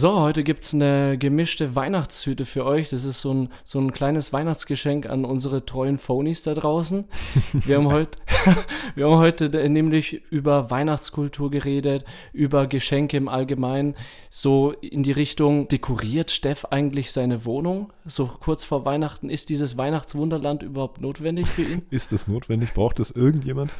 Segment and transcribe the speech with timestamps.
[0.00, 2.88] So, heute gibt es eine gemischte Weihnachtshüte für euch.
[2.90, 7.04] Das ist so ein, so ein kleines Weihnachtsgeschenk an unsere treuen Phonies da draußen.
[7.52, 8.14] Wir haben, heut,
[8.94, 13.96] wir haben heute nämlich über Weihnachtskultur geredet, über Geschenke im Allgemeinen.
[14.30, 17.92] So in die Richtung, dekoriert Steff eigentlich seine Wohnung?
[18.06, 21.82] So kurz vor Weihnachten, ist dieses Weihnachtswunderland überhaupt notwendig für ihn?
[21.90, 22.72] ist es notwendig?
[22.72, 23.72] Braucht es irgendjemand?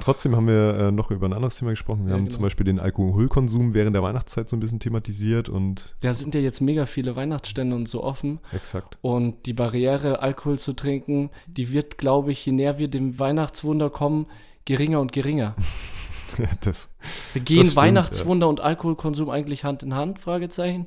[0.00, 2.04] Trotzdem haben wir äh, noch über ein anderes Thema gesprochen.
[2.04, 2.34] Wir ja, haben genau.
[2.34, 5.94] zum Beispiel den Alkoholkonsum während der Weihnachtszeit so ein bisschen thematisiert und.
[6.00, 8.40] Da sind ja jetzt mega viele Weihnachtsstände und so offen.
[8.52, 8.98] Exakt.
[9.00, 13.90] Und die Barriere, Alkohol zu trinken, die wird, glaube ich, je näher wir dem Weihnachtswunder
[13.90, 14.26] kommen,
[14.64, 15.54] geringer und geringer.
[16.60, 16.88] das,
[17.34, 18.50] Gehen das stimmt, Weihnachtswunder ja.
[18.50, 20.20] und Alkoholkonsum eigentlich Hand in Hand?
[20.20, 20.86] Fragezeichen.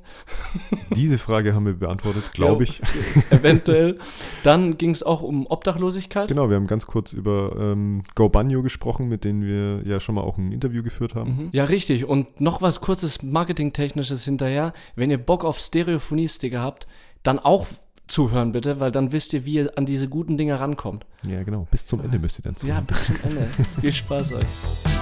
[0.95, 2.81] Diese Frage haben wir beantwortet, glaube ich.
[3.29, 3.99] Eventuell.
[4.43, 6.27] Dann ging es auch um Obdachlosigkeit.
[6.27, 10.15] Genau, wir haben ganz kurz über ähm, Go Banjo gesprochen, mit denen wir ja schon
[10.15, 11.37] mal auch ein Interview geführt haben.
[11.37, 11.49] Mhm.
[11.53, 12.05] Ja, richtig.
[12.05, 14.73] Und noch was kurzes Marketingtechnisches hinterher.
[14.95, 16.87] Wenn ihr Bock auf Stereophonie-Sticker habt,
[17.23, 17.67] dann auch
[18.07, 21.05] zuhören bitte, weil dann wisst ihr, wie ihr an diese guten Dinge rankommt.
[21.27, 21.67] Ja, genau.
[21.69, 22.77] Bis zum Ende müsst ihr dann zuhören.
[22.77, 23.47] Ja, bis zum Ende.
[23.81, 24.96] Viel Spaß euch.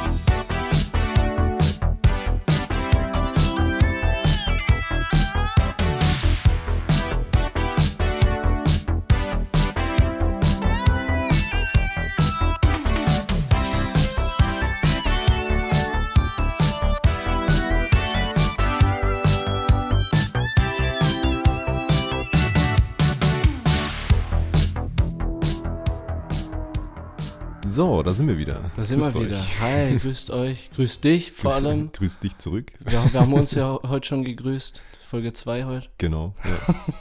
[27.75, 28.71] So, da sind wir wieder.
[28.77, 29.37] Da sind grüßt wir wieder.
[29.37, 29.59] Euch.
[29.59, 30.69] Hi, grüßt euch.
[30.77, 31.91] Grüß dich vor allem.
[31.93, 32.71] Grüß dich zurück.
[32.89, 34.81] Ja, wir haben uns ja heute schon gegrüßt.
[35.05, 35.89] Folge 2 heute.
[35.97, 36.33] Genau.
[36.45, 36.75] Ja.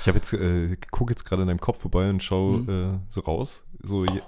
[0.00, 2.68] Ich habe jetzt, äh, gucke jetzt gerade in deinem Kopf vorbei und schaue mhm.
[2.68, 3.62] äh, so raus.
[3.82, 4.20] So, je,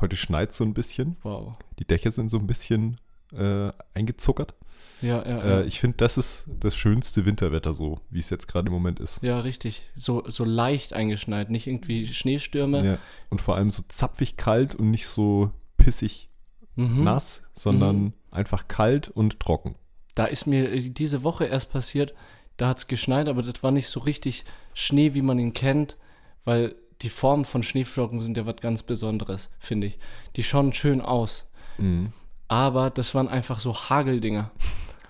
[0.00, 1.16] heute schneit so ein bisschen.
[1.22, 1.54] Wow.
[1.78, 3.00] Die Dächer sind so ein bisschen
[3.32, 4.54] äh, eingezuckert.
[5.02, 5.60] Ja, ja, äh, ja.
[5.62, 9.18] Ich finde, das ist das schönste Winterwetter so, wie es jetzt gerade im Moment ist.
[9.22, 9.82] Ja, richtig.
[9.94, 12.84] So, so leicht eingeschneit, nicht irgendwie Schneestürme.
[12.84, 12.98] Ja.
[13.28, 16.30] Und vor allem so zapfig kalt und nicht so pissig
[16.76, 17.02] mhm.
[17.02, 18.12] nass, sondern mhm.
[18.30, 19.76] einfach kalt und trocken.
[20.14, 22.14] Da ist mir äh, diese Woche erst passiert,
[22.56, 25.96] da hat es geschneit, aber das war nicht so richtig Schnee, wie man ihn kennt,
[26.44, 29.98] weil die Formen von Schneeflocken sind ja was ganz Besonderes, finde ich.
[30.36, 31.50] Die schauen schön aus.
[31.76, 32.12] Mhm.
[32.48, 34.50] Aber das waren einfach so Hageldinger.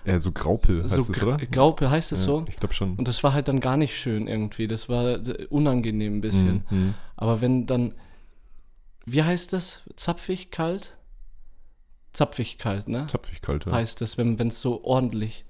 [0.07, 1.37] Ja, so Graupel heißt so es, oder?
[1.37, 2.45] Graupel heißt es ja, so?
[2.47, 2.95] Ich glaube schon.
[2.95, 4.67] Und das war halt dann gar nicht schön irgendwie.
[4.67, 5.19] Das war
[5.49, 6.63] unangenehm ein bisschen.
[6.69, 6.93] Mhm.
[7.17, 7.93] Aber wenn dann,
[9.05, 9.83] wie heißt das?
[9.97, 10.97] Zapfig kalt?
[12.13, 13.07] Zapfig kalt, ne?
[13.07, 13.73] Zapfig kalt, ja.
[13.73, 15.45] Heißt das, wenn es so ordentlich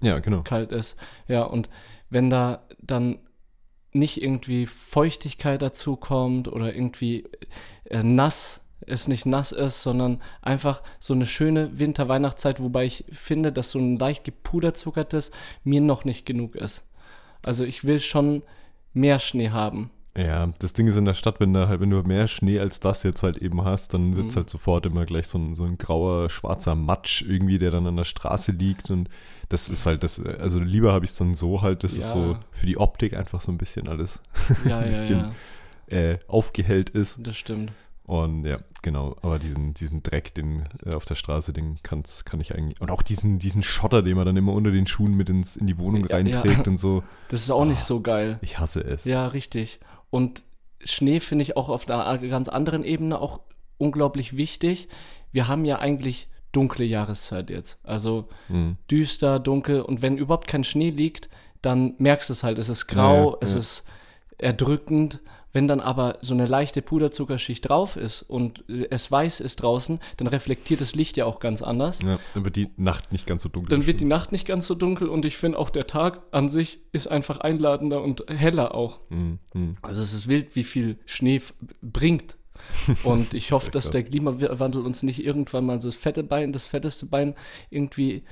[0.00, 0.42] ja, genau.
[0.42, 0.96] kalt ist.
[1.28, 1.70] Ja, und
[2.08, 3.20] wenn da dann
[3.92, 7.28] nicht irgendwie Feuchtigkeit dazu kommt oder irgendwie
[7.84, 13.52] äh, nass es nicht nass ist, sondern einfach so eine schöne Winter-Weihnachtszeit, wobei ich finde,
[13.52, 15.30] dass so ein leicht gepuderzuckertes
[15.64, 16.84] mir noch nicht genug ist.
[17.44, 18.42] Also ich will schon
[18.92, 19.90] mehr Schnee haben.
[20.16, 22.80] Ja, das Ding ist in der Stadt, wenn du halt, wenn du mehr Schnee als
[22.80, 24.40] das jetzt halt eben hast, dann wird es mhm.
[24.40, 27.96] halt sofort immer gleich so ein, so ein grauer, schwarzer Matsch irgendwie, der dann an
[27.96, 28.90] der Straße liegt.
[28.90, 29.08] Und
[29.50, 32.00] das ist halt das, also lieber habe ich es dann so halt, das ja.
[32.00, 34.18] ist so für die Optik einfach so ein bisschen alles
[34.64, 35.32] ja, ein bisschen
[35.88, 37.18] ja, äh, aufgehellt ist.
[37.22, 37.72] Das stimmt.
[38.10, 42.40] Und ja, genau, aber diesen, diesen Dreck, den äh, auf der Straße, den kann's, kann
[42.40, 42.80] ich eigentlich.
[42.80, 45.68] Und auch diesen, diesen Schotter, den man dann immer unter den Schuhen mit ins, in
[45.68, 46.72] die Wohnung ja, reinträgt ja.
[46.72, 47.04] und so.
[47.28, 48.40] Das ist auch oh, nicht so geil.
[48.42, 49.04] Ich hasse es.
[49.04, 49.78] Ja, richtig.
[50.10, 50.42] Und
[50.82, 53.42] Schnee finde ich auch auf einer ganz anderen Ebene auch
[53.78, 54.88] unglaublich wichtig.
[55.30, 57.78] Wir haben ja eigentlich dunkle Jahreszeit jetzt.
[57.84, 58.76] Also mhm.
[58.90, 59.82] düster, dunkel.
[59.82, 61.28] Und wenn überhaupt kein Schnee liegt,
[61.62, 62.58] dann merkst du es halt.
[62.58, 63.84] Es ist grau, ja, es ist
[64.36, 65.20] erdrückend
[65.52, 70.26] wenn dann aber so eine leichte Puderzuckerschicht drauf ist und es weiß ist draußen, dann
[70.28, 72.02] reflektiert das Licht ja auch ganz anders.
[72.02, 73.70] Ja, dann wird die Nacht nicht ganz so dunkel.
[73.70, 76.48] Dann wird die Nacht nicht ganz so dunkel und ich finde auch der Tag an
[76.48, 79.00] sich ist einfach einladender und heller auch.
[79.08, 79.38] Mhm.
[79.54, 79.76] mhm.
[79.82, 81.40] Also es ist wild, wie viel Schnee
[81.82, 82.36] bringt.
[83.04, 86.66] Und ich hoffe, dass der Klimawandel uns nicht irgendwann mal so das fette Bein, das
[86.66, 87.34] fetteste Bein
[87.70, 88.22] irgendwie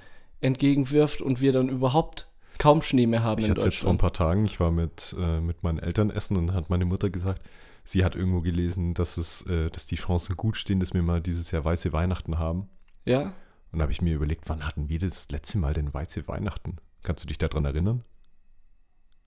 [0.40, 2.27] entgegenwirft und wir dann überhaupt
[2.58, 3.72] kaum Schnee mehr haben ich in Deutschland.
[3.72, 6.70] jetzt vor ein paar Tagen, ich war mit, äh, mit meinen Eltern essen und hat
[6.70, 7.42] meine Mutter gesagt,
[7.84, 11.20] sie hat irgendwo gelesen, dass es, äh, dass die Chancen gut stehen, dass wir mal
[11.20, 12.68] dieses Jahr weiße Weihnachten haben.
[13.04, 13.32] Ja.
[13.72, 16.76] Und da habe ich mir überlegt, wann hatten wir das letzte Mal denn weiße Weihnachten?
[17.02, 18.04] Kannst du dich daran erinnern?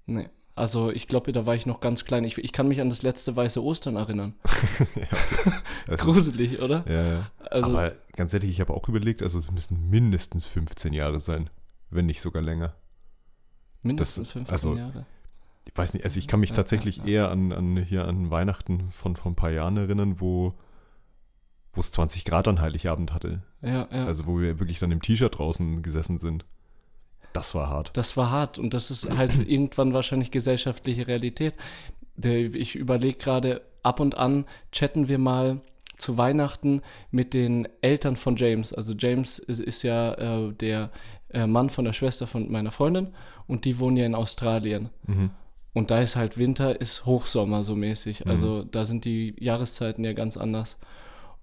[0.05, 0.29] Nee.
[0.53, 2.23] Also ich glaube, da war ich noch ganz klein.
[2.23, 4.35] Ich, ich kann mich an das letzte weiße Ostern erinnern.
[4.95, 5.07] ja,
[5.87, 6.83] also, Gruselig, oder?
[6.87, 7.31] Ja, ja.
[7.49, 11.49] Also, Aber ganz ehrlich, ich habe auch überlegt, also es müssen mindestens 15 Jahre sein,
[11.89, 12.75] wenn nicht sogar länger.
[13.83, 15.05] Mindestens das, 15 also, Jahre.
[15.65, 18.31] Ich weiß nicht, also ich kann mich ja, tatsächlich ja, eher an, an hier an
[18.31, 20.53] Weihnachten von vor ein paar Jahren erinnern, wo
[21.73, 23.43] wo es 20 Grad an Heiligabend hatte.
[23.61, 24.05] Ja, ja.
[24.05, 26.45] Also wo wir wirklich dann im T-Shirt draußen gesessen sind.
[27.33, 27.91] Das war hart.
[27.93, 31.53] Das war hart und das ist halt irgendwann wahrscheinlich gesellschaftliche Realität.
[32.17, 35.61] Ich überlege gerade, ab und an chatten wir mal
[35.97, 36.81] zu Weihnachten
[37.11, 38.73] mit den Eltern von James.
[38.73, 40.91] Also James ist, ist ja äh, der
[41.29, 43.13] äh, Mann von der Schwester von meiner Freundin
[43.51, 44.89] und die wohnen ja in Australien.
[45.05, 45.31] Mhm.
[45.73, 48.23] Und da ist halt Winter, ist Hochsommer so mäßig.
[48.23, 48.31] Mhm.
[48.31, 50.77] Also da sind die Jahreszeiten ja ganz anders.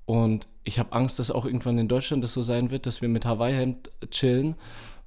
[0.06, 3.10] Und ich habe Angst, dass auch irgendwann in Deutschland das so sein wird, dass wir
[3.10, 4.54] mit Hawaii-Hemd chillen,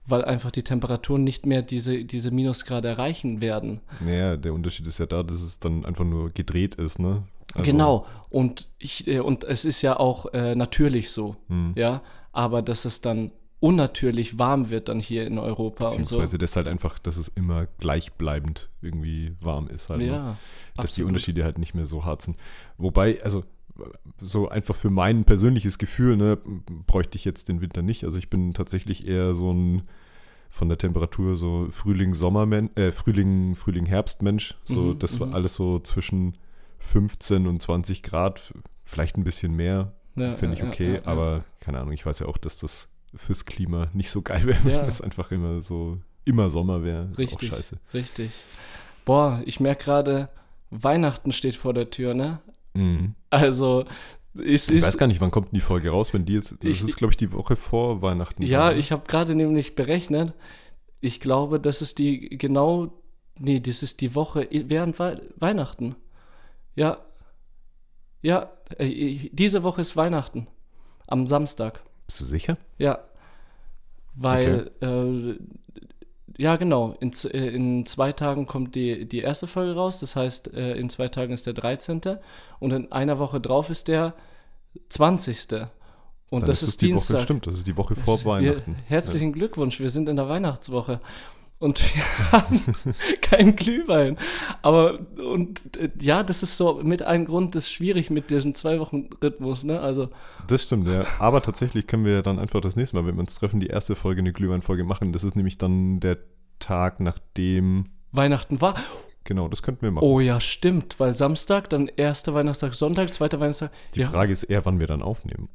[0.05, 3.81] weil einfach die Temperaturen nicht mehr diese, diese Minusgrade erreichen werden.
[3.99, 7.23] Naja, der Unterschied ist ja da, dass es dann einfach nur gedreht ist, ne?
[7.55, 8.05] Also genau.
[8.29, 11.73] Und, ich, äh, und es ist ja auch äh, natürlich so, mhm.
[11.75, 12.03] ja.
[12.31, 13.31] Aber dass es dann
[13.61, 16.37] unnatürlich warm wird dann hier in Europa Beziehungsweise und so.
[16.37, 20.01] das halt einfach, dass es immer gleichbleibend irgendwie warm ist halt.
[20.01, 20.07] Ne?
[20.07, 20.37] Ja, ne?
[20.75, 20.97] Dass absolut.
[20.97, 22.37] die Unterschiede halt nicht mehr so hart sind.
[22.77, 23.43] Wobei, also
[24.19, 26.37] so einfach für mein persönliches Gefühl, ne,
[26.87, 28.03] bräuchte ich jetzt den Winter nicht.
[28.03, 29.83] Also ich bin tatsächlich eher so ein
[30.49, 34.55] von der Temperatur so Frühling, Sommer, äh, Frühling, Frühling, Herbst Mensch.
[34.65, 35.33] So, mhm, das war mhm.
[35.33, 36.33] alles so zwischen
[36.79, 38.53] 15 und 20 Grad,
[38.83, 42.25] vielleicht ein bisschen mehr, ja, finde ich okay, ja, aber keine Ahnung, ich weiß ja
[42.25, 46.49] auch, dass das fürs Klima nicht so geil wäre, wenn es einfach immer so immer
[46.49, 47.09] Sommer wäre.
[47.17, 47.51] Richtig,
[47.93, 48.31] richtig.
[49.05, 50.29] Boah, ich merke gerade,
[50.69, 52.39] Weihnachten steht vor der Tür, ne?
[52.73, 53.15] Mhm.
[53.29, 53.85] Also
[54.33, 56.51] es ich weiß gar nicht, wann kommt die Folge raus, wenn die jetzt.
[56.51, 58.43] Das ich, ist, glaube ich, die Woche vor Weihnachten.
[58.43, 60.33] Ja, war, ich habe gerade nämlich berechnet.
[61.01, 62.93] Ich glaube, das ist die genau.
[63.39, 65.95] Nee, das ist die Woche während We Weihnachten.
[66.75, 66.99] Ja.
[68.21, 70.47] Ja, äh, diese Woche ist Weihnachten.
[71.07, 71.81] Am Samstag.
[72.11, 72.57] Bist du sicher?
[72.77, 72.99] Ja.
[74.15, 75.31] Weil, okay.
[75.31, 75.39] äh,
[76.37, 76.97] ja, genau.
[76.99, 80.01] In, äh, in zwei Tagen kommt die, die erste Folge raus.
[80.01, 82.01] Das heißt, äh, in zwei Tagen ist der 13.
[82.59, 84.13] Und in einer Woche drauf ist der
[84.89, 85.53] 20.
[86.29, 87.15] Und Dann das ist, ist Dienstag.
[87.15, 88.75] Woche, stimmt, das ist die Woche vor wir, Weihnachten.
[88.87, 89.33] herzlichen ja.
[89.33, 90.99] Glückwunsch, wir sind in der Weihnachtswoche
[91.61, 92.59] und wir haben
[93.21, 94.17] keinen Glühwein.
[94.61, 98.55] Aber und äh, ja, das ist so mit einem Grund, das ist schwierig mit diesem
[98.55, 99.79] zwei Wochen Rhythmus, ne?
[99.79, 100.09] Also
[100.47, 101.05] das stimmt ja.
[101.19, 103.95] Aber tatsächlich können wir dann einfach das nächste Mal, wenn wir uns treffen, die erste
[103.95, 105.13] Folge eine Glühweinfolge machen.
[105.13, 106.17] Das ist nämlich dann der
[106.59, 108.75] Tag, nachdem Weihnachten war.
[109.23, 110.03] Genau, das könnten wir machen.
[110.03, 113.71] Oh ja, stimmt, weil Samstag, dann erster Weihnachtstag, Sonntag, zweiter Weihnachtstag.
[113.93, 114.09] Die ja.
[114.09, 115.47] Frage ist eher, wann wir dann aufnehmen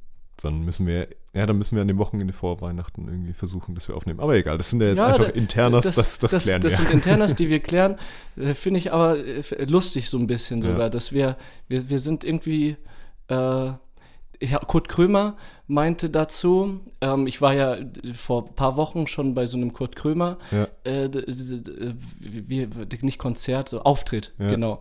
[0.42, 3.88] dann müssen wir, ja, dann müssen wir an dem Wochenende vor Weihnachten irgendwie versuchen, dass
[3.88, 4.20] wir aufnehmen.
[4.20, 6.72] Aber egal, das sind ja jetzt ja, einfach Internas, das, das, das, das klären das
[6.72, 6.78] wir.
[6.78, 7.98] Das sind Internas, die wir klären.
[8.36, 10.88] Äh, Finde ich aber äh, lustig so ein bisschen sogar, ja.
[10.90, 11.36] dass wir,
[11.68, 12.76] wir, wir sind irgendwie,
[13.28, 13.72] äh,
[14.66, 15.36] Kurt Krömer
[15.68, 17.76] meinte dazu, ähm, ich war ja
[18.14, 20.68] vor ein paar Wochen schon bei so einem Kurt Krömer, ja.
[20.84, 21.08] äh,
[22.20, 22.68] wie,
[23.00, 24.80] nicht Konzert, so Auftritt, ja, genau.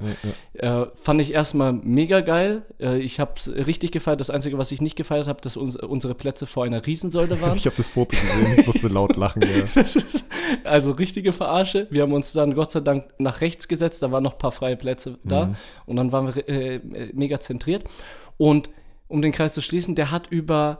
[0.53, 2.63] Ja, äh, fand ich erstmal mega geil.
[2.79, 4.19] Äh, ich habe es richtig gefeiert.
[4.19, 7.55] Das Einzige, was ich nicht gefeiert habe, dass uns, unsere Plätze vor einer Riesensäule waren.
[7.57, 9.41] ich habe das Foto gesehen, ich musste laut lachen.
[9.75, 10.29] ist
[10.63, 11.87] also richtige Verarsche.
[11.89, 14.51] Wir haben uns dann Gott sei Dank nach rechts gesetzt, da waren noch ein paar
[14.51, 15.55] freie Plätze da mhm.
[15.87, 16.79] und dann waren wir äh,
[17.13, 17.83] mega zentriert.
[18.37, 18.69] Und
[19.07, 20.79] um den Kreis zu schließen, der hat über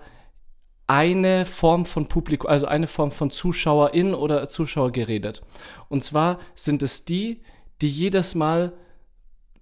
[0.88, 5.42] eine Form von Publikum, also eine Form von Zuschauerin oder Zuschauer geredet.
[5.90, 7.42] Und zwar sind es die,
[7.82, 8.74] die jedes Mal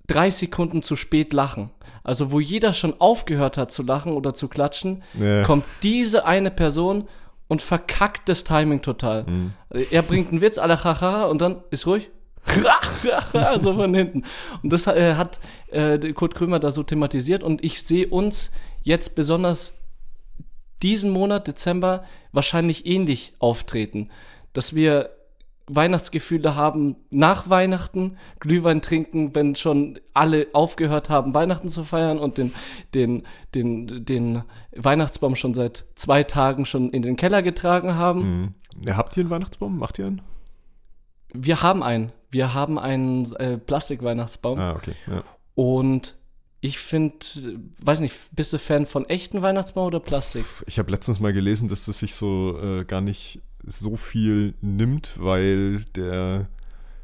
[0.07, 1.71] drei Sekunden zu spät lachen.
[2.03, 5.43] Also wo jeder schon aufgehört hat zu lachen oder zu klatschen, ja.
[5.43, 7.07] kommt diese eine Person
[7.47, 9.23] und verkackt das Timing total.
[9.23, 9.53] Mhm.
[9.91, 12.09] Er bringt einen Witz, alle haha, und dann ist ruhig.
[13.57, 14.23] so von hinten.
[14.61, 15.39] Und das äh, hat
[15.71, 18.51] äh, Kurt Krömer da so thematisiert und ich sehe uns
[18.83, 19.73] jetzt besonders
[20.81, 24.09] diesen Monat, Dezember, wahrscheinlich ähnlich auftreten.
[24.51, 25.09] Dass wir
[25.67, 32.37] Weihnachtsgefühle haben nach Weihnachten, Glühwein trinken, wenn schon alle aufgehört haben, Weihnachten zu feiern und
[32.37, 32.53] den,
[32.93, 33.23] den,
[33.55, 34.43] den, den
[34.75, 38.53] Weihnachtsbaum schon seit zwei Tagen schon in den Keller getragen haben.
[38.85, 38.97] Mhm.
[38.97, 39.77] habt ihr einen Weihnachtsbaum?
[39.77, 40.21] Macht ihr einen?
[41.33, 42.11] Wir haben einen.
[42.29, 44.59] Wir haben einen äh, Plastik-Weihnachtsbaum.
[44.59, 44.95] Ah, okay.
[45.07, 45.23] Ja.
[45.55, 46.15] Und
[46.61, 47.17] ich finde,
[47.81, 50.45] weiß nicht, bist du Fan von echten Weihnachtsbaum oder Plastik?
[50.65, 55.13] Ich habe letztens mal gelesen, dass das sich so äh, gar nicht so viel nimmt,
[55.17, 56.47] weil der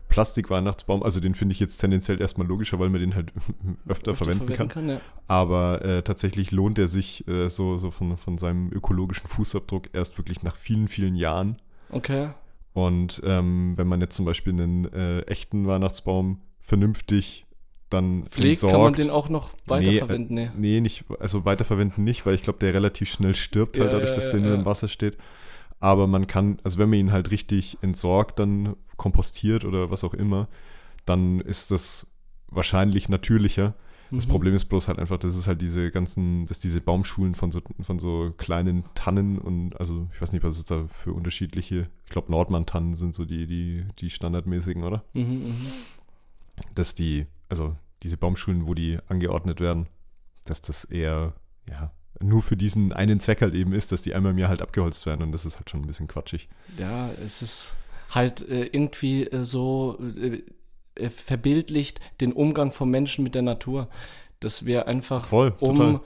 [0.10, 3.32] Plastik-Weihnachtsbaum, also den finde ich jetzt tendenziell erstmal logischer, weil man den halt
[3.88, 4.70] öfter, öfter verwenden, verwenden, kann.
[4.70, 5.02] kann ja.
[5.28, 10.18] Aber äh, tatsächlich lohnt er sich äh, so, so von, von seinem ökologischen Fußabdruck erst
[10.18, 11.58] wirklich nach vielen, vielen Jahren.
[11.90, 12.30] Okay.
[12.80, 17.46] Und ähm, wenn man jetzt zum Beispiel einen äh, echten Weihnachtsbaum vernünftig
[17.90, 18.72] dann Pflegt, entsorgt.
[18.72, 20.36] kann man den auch noch weiterverwenden?
[20.36, 23.92] Nee, äh, nee, nicht, also weiterverwenden nicht, weil ich glaube, der relativ schnell stirbt, halt
[23.92, 25.18] ja, dadurch, dass ja, der nur im Wasser steht.
[25.82, 30.14] Aber man kann, also wenn man ihn halt richtig entsorgt, dann kompostiert oder was auch
[30.14, 30.48] immer,
[31.06, 32.08] dann ist das
[32.48, 33.76] wahrscheinlich natürlicher.
[34.12, 34.32] Das Mhm.
[34.32, 37.62] Problem ist bloß halt einfach, dass es halt diese ganzen, dass diese Baumschulen von so,
[37.82, 42.10] von so kleinen Tannen und also ich weiß nicht, was es da für unterschiedliche, ich
[42.12, 45.04] glaube Nordmann-Tannen sind so die, die, die standardmäßigen, oder?
[45.14, 45.56] Mhm, mhm.
[46.76, 49.88] Dass die, also diese Baumschulen, wo die angeordnet werden,
[50.46, 51.34] dass das eher,
[51.70, 54.62] ja, nur für diesen einen Zweck halt eben ist, dass die einmal im Jahr halt
[54.62, 56.50] abgeholzt werden und das ist halt schon ein bisschen quatschig.
[56.78, 57.76] Ja, es ist
[58.10, 60.42] halt äh, irgendwie äh, so äh,
[61.00, 63.88] äh, verbildlicht den Umgang von Menschen mit der Natur.
[64.40, 66.00] Dass wir einfach, Voll, um total.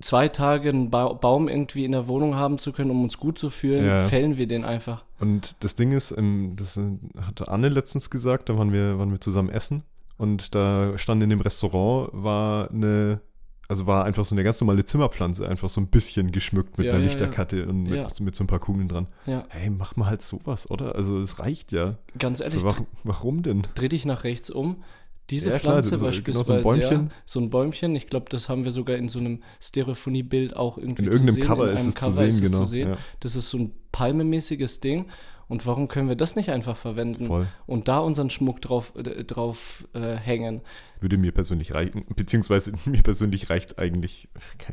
[0.00, 3.38] zwei Tage einen ba Baum irgendwie in der Wohnung haben zu können, um uns gut
[3.38, 4.00] zu fühlen, Ja.
[4.08, 5.04] fällen wir den einfach.
[5.20, 6.82] Und das Ding ist, ähm, das äh,
[7.22, 9.84] hatte Anne letztens gesagt, da waren wir, waren wir zusammen essen
[10.18, 13.20] und da stand in dem Restaurant, war eine,
[13.68, 16.92] also war einfach so eine ganz normale Zimmerpflanze, einfach so ein bisschen geschmückt mit Ja,
[16.92, 18.08] einer ja, Lichterkette und mit, Ja.
[18.20, 19.06] mit so ein paar Kugeln dran.
[19.26, 20.94] Ja, Hey, mach mal halt sowas, oder?
[20.94, 21.96] Also es reicht ja.
[22.18, 23.66] ganz ehrlich, Warum, warum denn?
[23.74, 24.82] dreh dich nach rechts um.
[25.30, 27.06] Diese Ja, klar, Pflanze so- genau so ein beispielsweise, Bäumchen.
[27.08, 30.78] Ja, so ein Bäumchen, ich glaube, das haben wir sogar in so einem Stereophonie-Bild auch
[30.78, 31.44] irgendwie In zu irgendeinem sehen.
[31.44, 32.58] Cover in ist einem es zu Cover sehen, ist es genau.
[32.58, 32.88] Zu sehen.
[32.90, 35.06] Ja, Das ist so ein palmemäßiges Ding.
[35.48, 37.46] Und warum können wir das nicht einfach verwenden voll.
[37.66, 40.60] und da unseren Schmuck drauf, äh, drauf äh, hängen?
[40.98, 44.28] Würde mir persönlich reichen, beziehungsweise mir persönlich reicht eigentlich,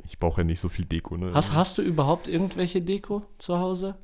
[0.07, 1.29] ich brauche ja nicht so viel Deko, ne?
[1.31, 3.95] Hast, hast du überhaupt irgendwelche Deko zu Hause?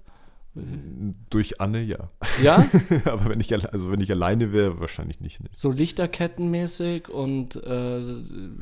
[1.29, 2.09] Durch Anne, ja.
[2.41, 2.67] Ja?
[3.05, 5.41] Aber wenn ich, also wenn ich alleine wäre, wahrscheinlich nicht.
[5.41, 5.49] Ne?
[5.53, 8.01] so Lichterkettenmäßig und äh,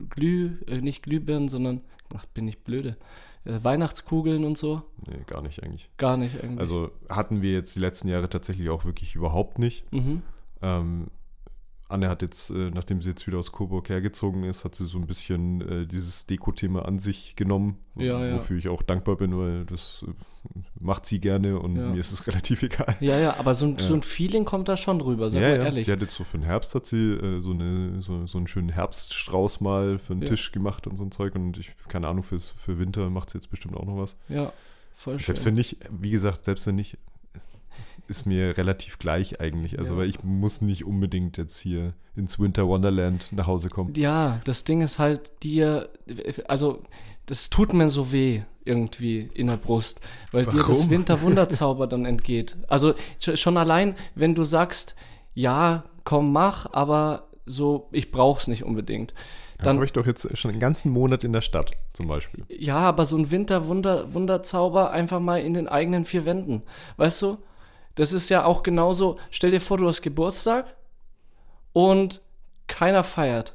[0.10, 1.82] Glüh, äh, nicht Glühbirnen, sondern,
[2.14, 2.98] ach, bin ich blöde,
[3.46, 4.82] äh, Weihnachtskugeln und so?
[5.08, 5.90] Nee, gar nicht eigentlich.
[5.98, 6.60] Gar nicht eigentlich.
[6.60, 9.92] Also hatten wir jetzt die letzten Jahre tatsächlich auch wirklich überhaupt nicht.
[9.92, 10.22] mhm.
[10.62, 11.08] Ähm,
[11.90, 14.98] Anne hat jetzt, äh, nachdem sie jetzt wieder aus Coburg hergezogen ist, hat sie so
[14.98, 18.34] ein bisschen äh, dieses Deko-Thema an sich genommen, Ja, ja.
[18.34, 20.12] wofür ich auch dankbar bin, weil das äh,
[20.80, 21.90] macht sie gerne und Ja.
[21.90, 22.96] mir ist es relativ egal.
[23.00, 23.80] Ja, ja, aber so ein, Ja.
[23.80, 25.64] so ein Feeling kommt da schon rüber, sag ja, mal ja.
[25.64, 25.86] ehrlich.
[25.86, 28.48] Sie hat jetzt so für den Herbst hat sie äh, so, eine, so, so einen
[28.48, 30.28] schönen Herbststrauß mal für den Ja.
[30.28, 33.38] Tisch gemacht und so ein Zeug und ich, keine Ahnung, fürs, für Winter macht sie
[33.38, 34.18] jetzt bestimmt auch noch was.
[34.28, 34.52] Ja,
[34.94, 35.26] voll schön.
[35.28, 36.98] Selbst wenn nicht, wie gesagt, selbst wenn nicht,
[38.08, 39.80] ist mir relativ gleich eigentlich.
[39.80, 40.00] Also, Ja.
[40.02, 43.94] weil ich muss nicht unbedingt jetzt hier ins Winter Wonderland nach Hause kommen.
[43.96, 45.90] Ja, das Ding ist halt dir,
[46.48, 46.82] also
[47.26, 50.90] das tut mir so weh irgendwie in der Brust, weil dir das Warum?
[50.90, 52.58] Winterwunderzauber dann entgeht.
[52.68, 54.96] Also sch- schon allein, wenn du sagst,
[55.34, 59.14] ja, komm, mach, aber so, ich brauch's nicht unbedingt.
[59.58, 62.46] Das Dann, habe ich doch jetzt schon einen ganzen Monat in der Stadt zum Beispiel.
[62.50, 66.64] ja, aber so ein Winterwunderzauber einfach mal in den eigenen vier Wänden.
[66.98, 67.38] Weißt du?
[67.98, 70.76] Das ist ja auch genauso, stell dir vor, du hast Geburtstag
[71.74, 72.22] und
[72.68, 73.54] keiner feiert.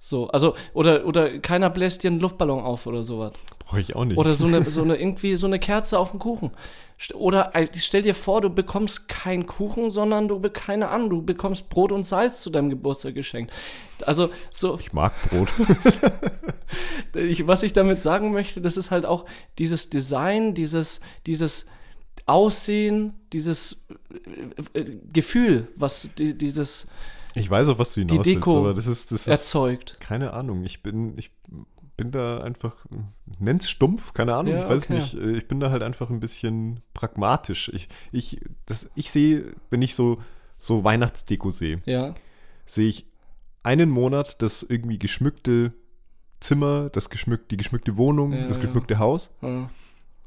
[0.00, 3.32] So, also, oder, oder keiner bläst dir einen Luftballon auf oder sowas.
[3.58, 4.16] Brauche ich auch nicht.
[4.18, 6.50] Oder so eine, so eine, irgendwie so eine Kerze auf dem Kuchen.
[7.14, 11.92] Oder stell dir vor, du bekommst keinen Kuchen, sondern du, keine Ahnung, du bekommst Brot
[11.92, 13.52] und Salz zu deinem Geburtstag geschenkt.
[14.06, 15.48] Also, so, ich mag Brot.
[17.14, 19.26] ich, was ich damit sagen möchte, das ist halt auch
[19.58, 21.66] dieses Design, dieses, dieses
[22.26, 23.84] Aussehen, dieses
[24.74, 26.86] äh, äh, Gefühl, was die, dieses
[27.34, 29.98] Ich weiß auch, was du hinaus Deko willst, aber das ist, das ist erzeugt.
[30.00, 30.64] keine Ahnung.
[30.64, 31.30] Ich bin, ich
[31.96, 32.86] bin da einfach,
[33.38, 34.94] nenn's stumpf, keine Ahnung, Ja, ich weiß okay.
[34.94, 35.14] nicht.
[35.14, 37.70] Äh, Ich bin da halt einfach ein bisschen pragmatisch.
[37.74, 40.20] Ich, ich, das, ich sehe, wenn ich so,
[40.58, 42.14] so Weihnachtsdeko sehe, Ja,
[42.66, 43.06] sehe ich
[43.62, 45.72] einen Monat das irgendwie geschmückte
[46.40, 49.30] Zimmer, das geschmückt, die geschmückte Wohnung, Ja, das geschmückte Haus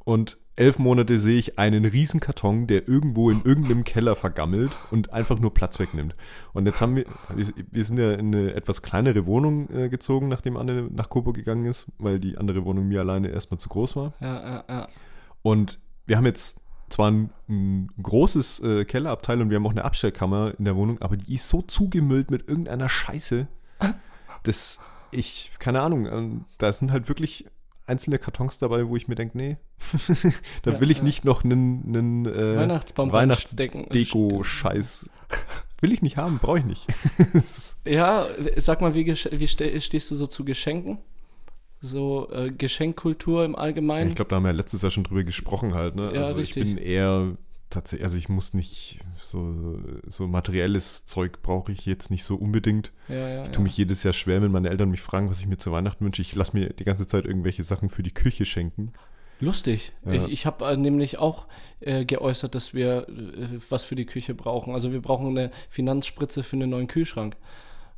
[0.06, 5.14] und elf Monate sehe ich einen riesen Karton, der irgendwo in irgendeinem Keller vergammelt und
[5.14, 6.16] einfach nur Platz wegnimmt.
[6.54, 10.58] Und jetzt haben wir, wir- sind ja in eine etwas kleinere Wohnung äh, gezogen, nachdem
[10.58, 14.14] Anne nach Coburg gegangen ist, weil die andere Wohnung mir alleine erstmal zu groß war.
[14.20, 14.88] ja, ja, ja.
[15.44, 16.60] Und wir haben jetzt
[16.90, 21.02] zwar ein, ein großes äh, Kellerabteil und wir haben auch eine Abstellkammer in der Wohnung,
[21.02, 23.48] aber die ist so zugemüllt mit irgendeiner Scheiße,
[24.44, 24.80] dass
[25.12, 27.46] ich, keine Ahnung, ähm, da sind halt wirklich
[27.88, 29.58] einzelne Kartons dabei, wo ich mir denke, nee,
[30.63, 31.03] da Ja, will ich ja.
[31.03, 33.12] nicht noch einen, einen äh, Weihnachtsbaum.
[33.12, 35.10] Weihnachtsdeko-Scheiß.
[35.79, 36.88] Will ich nicht haben, brauche ich nicht.
[37.86, 40.98] Ja, sag mal, wie, wie ste stehst du so zu Geschenken?
[41.79, 44.10] So äh, Geschenkkultur im Allgemeinen?
[44.10, 45.96] ich glaube, da haben wir ja letztes Jahr schon drüber gesprochen halt.
[45.96, 46.12] Ne?
[46.13, 46.65] Ja, also richtig.
[46.65, 47.38] ich bin eher
[47.69, 52.93] tatsächlich, also ich muss nicht so, so materielles Zeug brauche ich jetzt nicht so unbedingt.
[53.07, 53.53] ja, ja, Ich ja.
[53.53, 56.03] tue mich jedes Jahr schwer, wenn meine Eltern mich fragen, was ich mir zu Weihnachten
[56.05, 56.21] wünsche.
[56.21, 58.93] Ich lasse mir die ganze Zeit irgendwelche Sachen für die Küche schenken.
[59.39, 59.91] Lustig.
[60.05, 60.13] Ja.
[60.13, 61.45] Ich, ich habe äh, nämlich auch
[61.79, 64.74] äh, geäußert, dass wir äh, was für die Küche brauchen.
[64.74, 67.36] Also wir brauchen eine Finanzspritze für einen neuen Kühlschrank.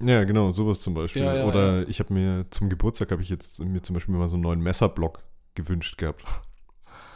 [0.02, 1.24] Ja, genau, sowas zum Beispiel.
[1.24, 4.30] Ja, ja, Oder ich habe mir zum Geburtstag habe ich jetzt mir zum Beispiel mal
[4.30, 5.24] so einen neuen Messerblock
[5.56, 6.24] gewünscht gehabt.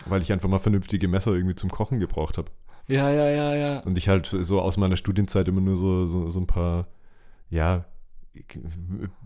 [0.05, 2.51] Weil ich einfach mal vernünftige Messer irgendwie zum Kochen gebraucht habe.
[2.87, 3.79] Ja, ja, ja, ja.
[3.79, 6.87] Und ich halt so aus meiner Studienzeit immer nur so, so, so ein paar,
[7.49, 7.85] ja,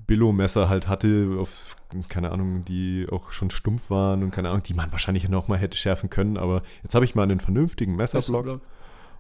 [0.06, 1.76] Billo-Messer halt hatte, auf,
[2.10, 5.58] keine Ahnung, die auch schon stumpf waren und keine Ahnung, die man wahrscheinlich noch mal
[5.58, 8.46] hätte schärfen können, aber jetzt habe ich mal einen vernünftigen Messerblock.
[8.46, 8.62] Messerblock.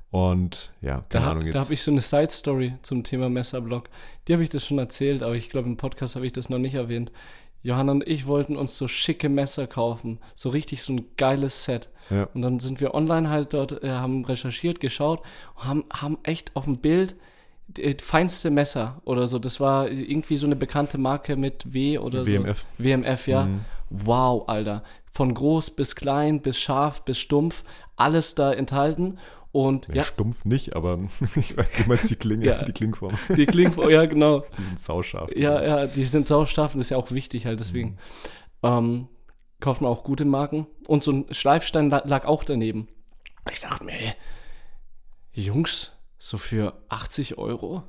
[0.09, 1.55] Und ja, keine da, Ahnung jetzt.
[1.55, 3.89] Da habe ich so eine Side-Story zum Thema Messerblock.
[4.27, 6.59] Die habe ich das schon erzählt, aber ich glaube, im Podcast habe ich das noch
[6.59, 7.11] nicht erwähnt.
[7.63, 10.19] Johanna und ich wollten uns so schicke Messer kaufen.
[10.35, 11.89] So richtig so ein geiles Set.
[12.09, 12.29] Ja.
[12.33, 15.21] Und dann sind wir online halt dort, äh, haben recherchiert, geschaut
[15.55, 17.15] haben, haben echt auf dem Bild
[17.99, 19.39] feinste Messer oder so.
[19.39, 22.65] Das war irgendwie so eine bekannte Marke mit W oder WMF.
[22.77, 22.83] so.
[22.83, 23.45] WMF, ja.
[23.45, 23.65] Mhm.
[23.89, 24.83] Wow, Alter.
[25.17, 27.63] Von groß bis klein, bis scharf, bis stumpf,
[27.95, 29.17] alles da enthalten.
[29.51, 30.03] Und, ja, ja.
[30.03, 30.99] Stumpf nicht, aber
[31.35, 33.17] ich weiß, du meinst die Klinge, ja, die Klingform.
[33.35, 34.43] Die Klingform, ja, genau.
[34.55, 35.31] Die sind sauscharf.
[35.35, 37.97] Ja, ja, die sind sauscharf und das ist ja auch wichtig halt, deswegen.
[38.61, 38.69] Mhm.
[38.69, 39.07] Ähm,
[39.59, 40.67] kauft man auch gute Marken.
[40.87, 42.87] Und so ein Schleifstein lag auch daneben.
[43.51, 44.13] Ich dachte mir, ey,
[45.31, 47.81] Jungs, so für 80 Euro.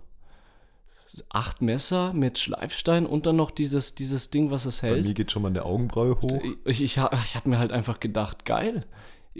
[1.30, 5.02] Acht Messer mit Schleifstein und dann noch dieses, dieses Ding, was es hält.
[5.02, 6.40] Bei mir geht schon mal eine Augenbraue hoch.
[6.64, 8.86] Ich, ich, ich habe mir halt einfach gedacht, geil.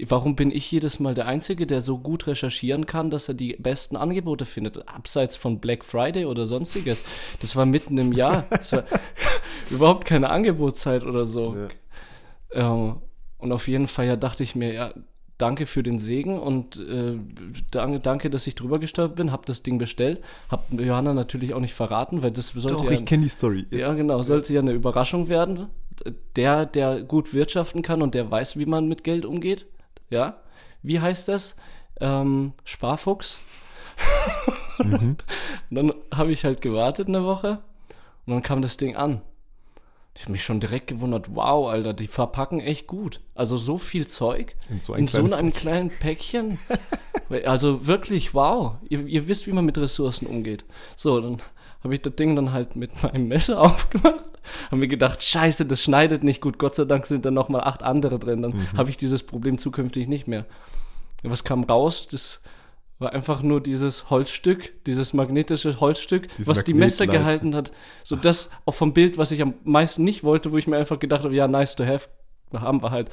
[0.07, 3.57] Warum bin ich jedes Mal der Einzige, der so gut recherchieren kann, dass er die
[3.59, 4.89] besten Angebote findet?
[4.89, 7.03] Abseits von Black Friday oder sonstiges.
[7.41, 8.47] Das war mitten im Jahr.
[8.51, 8.85] Das war
[9.71, 11.57] überhaupt keine Angebotszeit oder so.
[12.55, 12.73] Ja.
[12.73, 13.03] Ähm,
[13.39, 14.95] und auf jeden Fall ja, dachte ich mir, ja,
[15.39, 17.17] danke für den Segen und äh,
[17.71, 21.61] danke, danke, dass ich drüber gestolpert bin, habe das Ding bestellt, habe Johanna natürlich auch
[21.61, 22.91] nicht verraten, weil das sollte Doch, ja...
[22.91, 23.67] ich kenne die Story.
[23.71, 25.69] Ja, genau, sollte ja eine Überraschung werden.
[26.37, 29.67] Der, der gut wirtschaften kann und der weiß, wie man mit Geld umgeht,
[30.11, 30.37] ja.
[30.83, 31.57] Wie heißt das?
[32.01, 33.41] Ähm, Sparfuchs.
[34.79, 35.17] mhm.
[35.71, 37.59] Dann habe ich halt gewartet eine Woche
[38.27, 39.23] und dann kam das Ding an.
[40.19, 43.21] Ich habe mich schon direkt gewundert, wow, Alter, die verpacken echt gut.
[43.37, 46.59] Also so viel Zeug in so, ein in so einem kleinen Päckchen.
[47.45, 48.79] also wirklich, wow.
[48.89, 50.65] Ihr, ihr, wisst, wie man mit Ressourcen umgeht.
[50.97, 51.39] So, dann
[51.85, 54.25] habe ich das Ding dann halt mit meinem Messer aufgemacht.
[54.73, 56.59] Haben mir gedacht, scheiße, das schneidet nicht gut.
[56.59, 58.43] Gott sei Dank sind da nochmal acht andere drin.
[58.43, 58.77] Dann mhm.
[58.77, 60.47] habe ich dieses Problem zukünftig nicht mehr.
[61.23, 62.09] Was kam raus?
[62.09, 62.43] Das
[62.99, 67.73] war einfach nur dieses Holzstück, dieses magnetische Holzstück, Diese was die Messer gehalten hat.
[68.03, 70.99] So das auch vom Bild, was ich am meisten nicht wollte, wo ich mir einfach
[70.99, 72.09] gedacht habe, ja, nice to have,
[72.53, 73.11] haben wir halt.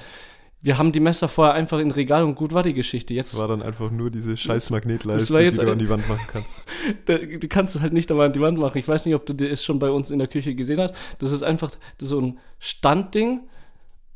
[0.61, 3.13] Wir haben die Messer vorher einfach in Regal und gut war die Geschichte.
[3.13, 6.63] Jetzt war dann einfach nur diese scheiß Magnetleiste, die du an die Wand machen kannst.
[7.05, 8.79] du kannst es halt nicht aber an die Wand machen.
[8.79, 10.95] Ich weiß nicht, ob du das schon bei uns in der Küche gesehen hast.
[11.19, 13.41] Das ist einfach so ein Standding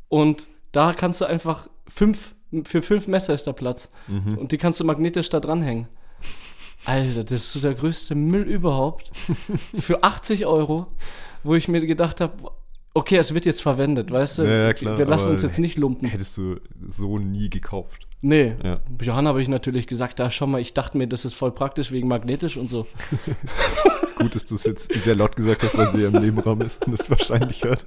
[0.08, 3.90] und da kannst du einfach fünf für fünf Messer ist da Platz.
[4.08, 4.38] Mhm.
[4.38, 5.88] Und die kannst du magnetisch da dranhängen.
[6.84, 9.10] Alter, das ist so der größte Müll überhaupt.
[9.78, 10.86] für 80 Euro,
[11.42, 12.52] wo ich mir gedacht habe,
[12.94, 14.42] okay, es wird jetzt verwendet, weißt du?
[14.44, 16.08] Ja, klar, Wir lassen uns jetzt nicht lumpen.
[16.08, 16.56] Hättest du
[16.88, 18.06] so nie gekauft.
[18.22, 18.54] Nee.
[18.62, 18.80] Ja.
[19.00, 21.90] Johanna habe ich natürlich gesagt, da schau mal, ich dachte mir, das ist voll praktisch
[21.90, 22.86] wegen magnetisch und so.
[24.18, 26.86] Gut, dass du es jetzt sehr laut gesagt hast, weil sie ja im Nebenraum ist
[26.86, 27.86] und es wahrscheinlich hört.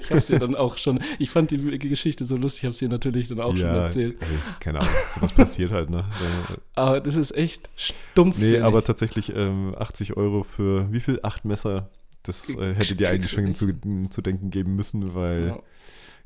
[0.00, 2.88] Ich habe sie dann auch schon, ich fand die Geschichte so lustig, ich habe sie
[2.88, 4.16] natürlich dann auch ja, schon erzählt.
[4.20, 6.04] Ey, keine Ahnung, sowas passiert halt, ne?
[6.74, 8.38] Aber das ist echt stumpf.
[8.38, 11.20] Nee, aber tatsächlich ähm, 80 Euro für wie viel?
[11.22, 11.90] Acht Messer?
[12.24, 13.68] Das äh, hätte dir eigentlich schon zu,
[14.10, 15.48] zu denken geben müssen, weil.
[15.48, 15.60] Ja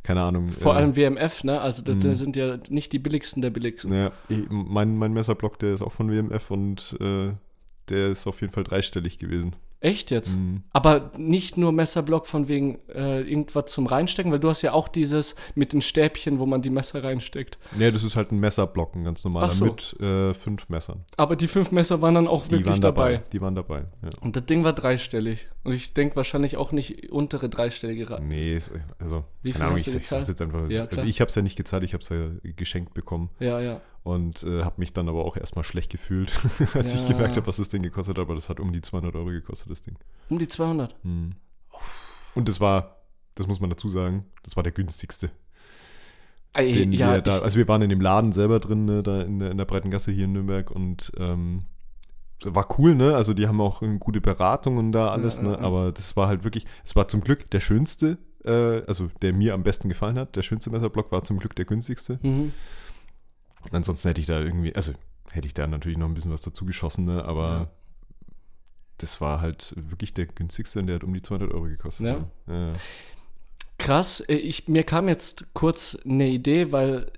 [0.02, 0.48] keine Ahnung.
[0.48, 1.60] Vor äh, allem WMF, ne?
[1.60, 2.14] Also das, das, mhm.
[2.14, 3.92] sind ja nicht die billigsten der billigsten.
[3.92, 4.12] Ja,
[4.48, 7.32] mein, mein Messerblock, der ist auch von WMF und äh,
[7.88, 9.56] der ist auf jeden Fall dreistellig gewesen.
[9.80, 10.34] Echt jetzt?
[10.34, 10.64] Mhm.
[10.72, 14.88] Aber nicht nur Messerblock von wegen äh, irgendwas zum Reinstecken, weil du hast ja auch
[14.88, 17.58] dieses mit den Stäbchen, wo man die Messer reinsteckt.
[17.76, 19.66] Nee, das ist halt ein Messerblock, ein ganz normaler, so.
[19.66, 21.04] mit äh, fünf Messern.
[21.16, 23.12] Aber die fünf Messer waren dann auch die wirklich dabei.
[23.12, 23.24] dabei.
[23.32, 24.10] Die waren dabei, ja.
[24.20, 25.48] Und das Ding war dreistellig.
[25.62, 28.26] Und ich denke wahrscheinlich auch nicht untere dreistellige Raten.
[28.26, 28.58] Nee,
[28.98, 30.68] also, Wie keine Ahnung, ich, ich jetzt einfach.
[30.70, 33.30] Ja, also ich habe es ja nicht gezahlt, ich habe es ja geschenkt bekommen.
[33.38, 36.32] Ja, ja und äh, habe mich dann aber auch erstmal schlecht gefühlt,
[36.74, 37.00] als ja.
[37.00, 38.22] ich gemerkt habe, was das Ding gekostet hat.
[38.22, 39.96] Aber das hat um die 200 Euro gekostet, das Ding.
[40.30, 40.96] Um die 200?
[41.04, 41.34] Mhm.
[42.34, 43.02] Und das war,
[43.34, 45.30] das muss man dazu sagen, das war der günstigste.
[46.54, 49.20] Ey, den ja, wir da, also wir waren in dem Laden selber drin, ne, da
[49.20, 51.64] in, in der Breiten Gasse hier in Nürnberg und ähm,
[52.42, 53.14] war cool, ne?
[53.14, 55.50] Also die haben auch eine gute Beratung und da alles, ja, ne?
[55.50, 55.58] Ja.
[55.60, 59.54] Aber das war halt wirklich, es war zum Glück der schönste, äh, also der mir
[59.54, 60.36] am besten gefallen hat.
[60.36, 62.18] Der schönste Messerblock war zum Glück der günstigste.
[62.22, 62.52] Mhm.
[63.72, 64.92] Ansonsten hätte ich da irgendwie, also
[65.30, 67.24] hätte ich da natürlich noch ein bisschen was dazu geschossen, ne?
[67.24, 67.70] aber ja.
[68.98, 72.06] das war halt wirklich der günstigste und der hat um die 200 Euro gekostet.
[72.06, 72.26] Ja.
[72.46, 72.72] ja.
[73.78, 77.12] Krass, äh, ich, mir kam jetzt kurz eine Idee, weil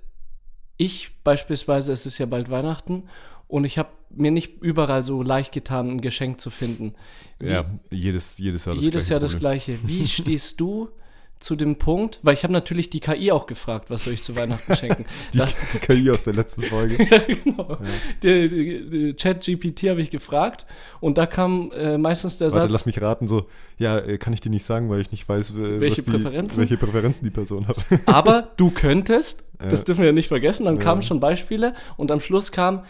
[0.77, 3.03] ich beispielsweise, es ist ja bald Weihnachten
[3.47, 6.93] und ich habe mir nicht überall so leicht getan, ein Geschenk zu finden.
[7.39, 9.07] Wie, ja, jedes, jedes Jahr das jedes gleiche.
[9.07, 9.79] Jedes Jahr das gleiche.
[9.87, 10.89] Wie stehst du
[11.41, 14.35] zu dem Punkt, weil ich habe natürlich die KI auch gefragt, was soll ich zu
[14.35, 15.05] Weihnachten schenken.
[15.33, 17.03] die, Da- die KI aus der letzten Folge.
[17.09, 17.77] ja, genau.
[18.23, 20.65] Die Chat-GPT habe ich gefragt
[20.99, 24.33] und da kam äh, meistens der Warte, Satz, lass mich raten, so, ja, äh, kann
[24.33, 26.59] ich dir nicht sagen, weil ich nicht weiß, äh, Welche die, Präferenzen?
[26.61, 27.77] welche Präferenzen die Person hat.
[28.05, 29.85] aber du könntest, das Ja.
[29.85, 30.81] dürfen wir ja nicht vergessen, dann Ja.
[30.81, 32.83] kamen schon Beispiele und am Schluss kam,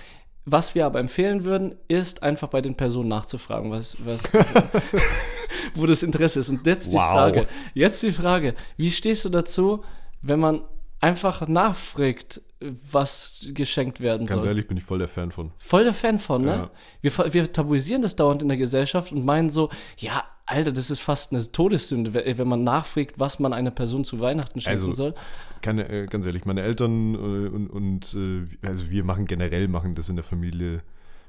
[0.45, 4.23] was wir aber empfehlen würden, ist einfach bei den Personen nachzufragen, was, was
[5.75, 6.49] wo das Interesse ist.
[6.49, 7.03] Und jetzt die Wow.
[7.05, 9.83] Frage, jetzt die Frage, wie stehst du dazu,
[10.21, 10.61] wenn man
[10.99, 14.49] einfach nachfragt, was geschenkt werden Ganz soll?
[14.49, 15.51] ehrlich, bin ich voll der Fan von.
[15.57, 16.69] Voll der Fan von, ne?
[17.01, 17.15] Ja.
[17.17, 20.99] Wir, wir tabuisieren das dauernd in der Gesellschaft und meinen so, ja, Alter, das ist
[20.99, 24.91] fast eine Todessünde, we- wenn man nachfragt, was man einer Person zu Weihnachten schenken Also,
[24.91, 25.15] soll.
[25.61, 27.17] Keine, äh, ganz ehrlich, meine Eltern äh,
[27.49, 30.81] und, und äh, also wir machen generell, machen das in der Familie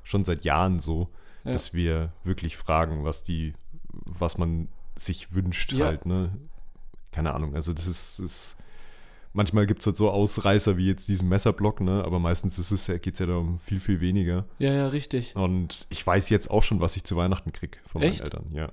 [0.05, 1.09] schon seit Jahren so,
[1.45, 1.53] Ja.
[1.53, 3.55] dass wir wirklich fragen, was die,
[3.93, 5.87] was man sich wünscht Ja.
[5.87, 6.31] halt, ne?
[7.13, 8.57] Keine Ahnung, also das ist, ist
[9.35, 12.03] manchmal gibt es halt so Ausreißer wie jetzt diesen Messerblock, ne?
[12.05, 14.45] Aber meistens ist es ja, geht es ja da um viel, viel weniger.
[14.59, 15.37] Ja, ja, richtig.
[15.37, 18.21] Und ich weiß jetzt auch schon, was ich zu Weihnachten kriege von Echt?
[18.21, 18.73] meinen Eltern, ja.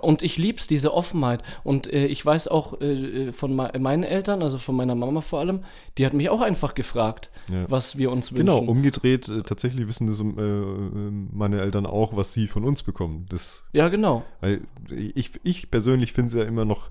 [0.00, 1.44] Und ich lieb's, diese Offenheit.
[1.62, 5.38] Und äh, ich weiß auch äh, von mei- meinen Eltern, also von meiner Mama vor
[5.38, 5.60] allem,
[5.96, 7.70] die hat mich auch einfach gefragt, Ja.
[7.70, 8.46] was wir uns wünschen.
[8.46, 12.82] Genau, umgedreht, äh, tatsächlich wissen das äh, äh, meine Eltern auch, was sie von uns
[12.82, 13.26] bekommen.
[13.28, 14.24] Das Ja, genau.
[14.40, 16.90] Weil ich, ich persönlich finde es ja immer noch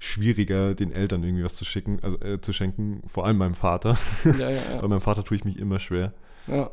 [0.00, 3.98] schwieriger, den Eltern irgendwie was zu schicken, also äh, zu schenken, vor allem meinem Vater.
[4.24, 4.88] Ja, ja, Bei ja.
[4.88, 6.12] meinem Vater tue ich mich immer schwer.
[6.46, 6.70] ja.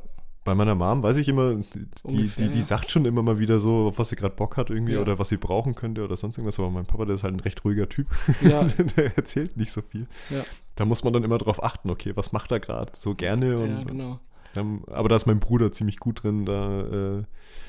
[0.49, 2.65] Bei meiner Mom weiß ich immer, die, Ungefähr, die, die ja.
[2.65, 5.01] sagt schon immer mal wieder so, auf was sie gerade Bock hat irgendwie Ja.
[5.01, 6.57] oder was sie brauchen könnte oder sonst irgendwas.
[6.57, 8.07] Aber mein Papa, der ist halt ein recht ruhiger Typ.
[8.41, 8.63] Ja.
[8.63, 10.07] der erzählt nicht so viel.
[10.75, 13.59] Da muss man dann immer drauf achten, okay, was macht er gerade so gerne.
[13.59, 14.19] Und, ja, genau.
[14.55, 17.23] ähm, aber da ist mein Bruder ziemlich gut drin, da äh,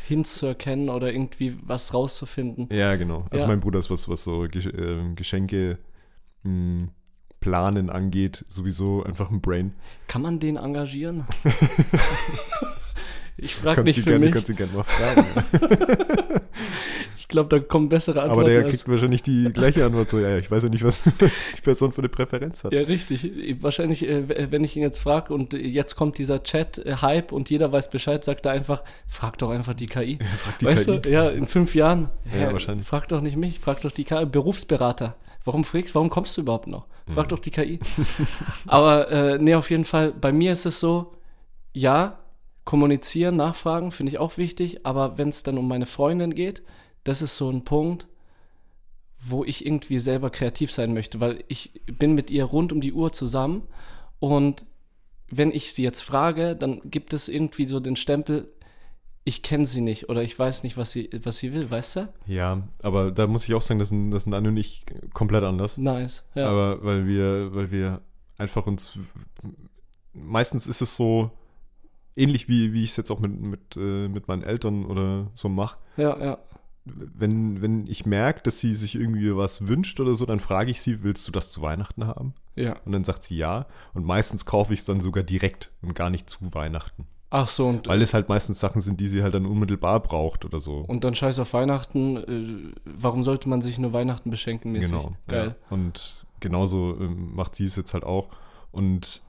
[0.08, 2.66] Hinzuerkennen oder irgendwie was rauszufinden.
[2.72, 3.26] Ja, genau.
[3.28, 5.76] Also mein Bruder ist was, was so Gesch ähm, Geschenke
[6.44, 6.88] mh,
[7.40, 9.72] planen angeht, sowieso einfach ein Brain.
[10.08, 11.26] Kann man den engagieren?
[13.36, 14.32] ich frage du für gerne, mich.
[14.32, 15.26] kannst du gerne mal fragen.
[15.34, 16.40] ja.
[17.16, 18.40] Ich glaube, da kommen bessere Antworten.
[18.40, 21.04] Aber der kriegt wahrscheinlich die gleiche Antwort so, ja, ich weiß ja nicht, was,
[21.56, 22.72] die Person für eine Präferenz hat.
[22.72, 23.30] Ja, richtig.
[23.60, 27.70] Wahrscheinlich, äh, wenn ich ihn jetzt frage und äh, jetzt kommt dieser Chat-Hype und jeder
[27.70, 30.18] weiß Bescheid, sagt er einfach, frag doch einfach die KI.
[30.38, 31.00] Frag die weißt KI.
[31.02, 31.08] du?
[31.08, 32.08] Ja, in fünf Jahren.
[32.24, 32.84] Ja, Hä, wahrscheinlich.
[32.84, 34.26] Frag doch nicht mich, frag doch die KI.
[34.26, 35.14] Berufsberater.
[35.44, 36.86] Warum fragst Warum kommst du überhaupt noch?
[37.10, 37.28] Frag Mhm.
[37.28, 37.80] doch die KI.
[38.66, 41.14] Aber äh, nee, auf jeden Fall, bei mir ist es so,
[41.72, 42.18] ja,
[42.64, 46.62] kommunizieren, nachfragen, finde ich auch wichtig, aber wenn es dann um meine Freundin geht,
[47.04, 48.06] das ist so ein Punkt,
[49.18, 52.92] wo ich irgendwie selber kreativ sein möchte, weil ich bin mit ihr rund um die
[52.92, 53.62] Uhr zusammen
[54.18, 54.66] und
[55.28, 58.52] wenn ich sie jetzt frage, dann gibt es irgendwie so den Stempel,
[59.24, 62.08] ich kenne sie nicht oder ich weiß nicht, was sie, was sie will, weißt du?
[62.26, 65.44] Ja, aber da muss ich auch sagen, das sind, das sind Anne und ich komplett
[65.44, 65.76] anders.
[65.76, 66.24] Nice.
[66.34, 66.48] Ja.
[66.48, 68.00] Aber weil wir, weil wir
[68.38, 68.98] einfach uns
[70.12, 71.30] meistens ist es so
[72.16, 75.48] ähnlich wie, wie ich es jetzt auch mit, mit, äh, mit meinen Eltern oder so
[75.48, 75.78] mache.
[75.96, 76.38] ja, ja.
[76.86, 80.80] Wenn, wenn ich merke, dass sie sich irgendwie was wünscht oder so, dann frage ich
[80.80, 82.32] sie, willst du das zu Weihnachten haben?
[82.56, 82.78] Ja.
[82.86, 83.66] Und dann sagt sie ja.
[83.92, 87.06] Und meistens kaufe ich es dann sogar direkt und gar nicht zu Weihnachten.
[87.30, 90.44] Ach so, und, Weil es halt meistens Sachen sind, die sie halt dann unmittelbar braucht
[90.44, 90.78] oder so.
[90.78, 92.16] und dann scheiß auf Weihnachten.
[92.16, 94.90] Äh, warum sollte man sich nur Weihnachten beschenken mäßig?
[94.90, 95.12] Genau.
[95.28, 95.56] Geil.
[95.60, 95.66] Ja.
[95.76, 98.28] Und genauso ähm, macht sie es jetzt halt auch.
[98.72, 99.22] Und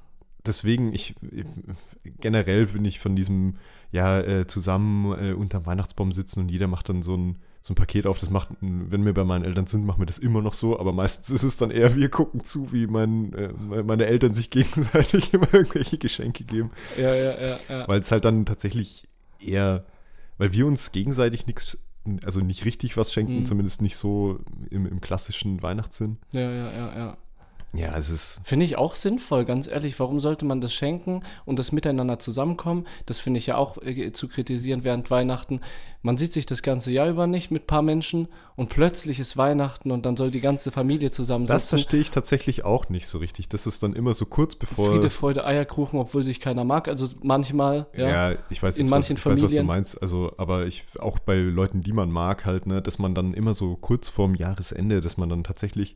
[0.46, 1.16] deswegen, ich
[2.20, 3.58] generell bin ich von diesem,
[3.92, 7.76] ja, äh, zusammen äh, unterm Weihnachtsbaum sitzen und jeder macht dann so ein, so ein
[7.76, 8.18] Paket auf.
[8.18, 10.94] Das macht, wenn wir bei meinen Eltern sind, machen wir das immer noch so, aber
[10.94, 15.34] meistens ist es dann eher, wir gucken zu, wie mein, äh, meine Eltern sich gegenseitig
[15.34, 16.72] immer irgendwelche Geschenke geben.
[16.98, 17.88] Ja, ja, ja, ja.
[17.88, 19.08] Weil es halt dann tatsächlich
[19.40, 19.86] eher,
[20.38, 21.78] weil wir uns gegenseitig nichts,
[22.26, 23.46] also nicht richtig was schenken, Mhm.
[23.46, 24.40] zumindest nicht so
[24.72, 26.18] im, im klassischen Weihnachtssinn.
[26.32, 27.18] Ja, ja, ja, ja.
[27.74, 28.42] Ja, es ist.
[28.44, 29.98] Finde ich auch sinnvoll, ganz ehrlich.
[30.00, 32.86] Warum sollte man das schenken und das miteinander zusammenkommen?
[33.06, 35.62] Das finde ich ja auch äh, zu kritisieren während Weihnachten.
[36.02, 39.38] Man sieht sich das ganze Jahr über nicht mit ein paar Menschen und plötzlich ist
[39.38, 41.80] Weihnachten und dann soll die ganze Familie Das zusammensitzen.
[41.80, 43.48] verstehe ich tatsächlich auch nicht so richtig.
[43.48, 44.92] Das ist dann immer so kurz bevor.
[44.92, 46.90] Friede, Freude, Eierkuchen, obwohl sich keiner mag.
[46.90, 48.32] Also manchmal, ja.
[48.32, 50.02] ja, ich weiß In jetzt, manchen was, ich weiß, was du meinst.
[50.02, 53.54] Also, aber ich auch bei Leuten, die man mag, halt, ne, dass man dann immer
[53.54, 55.96] so kurz vorm Jahresende, dass man dann tatsächlich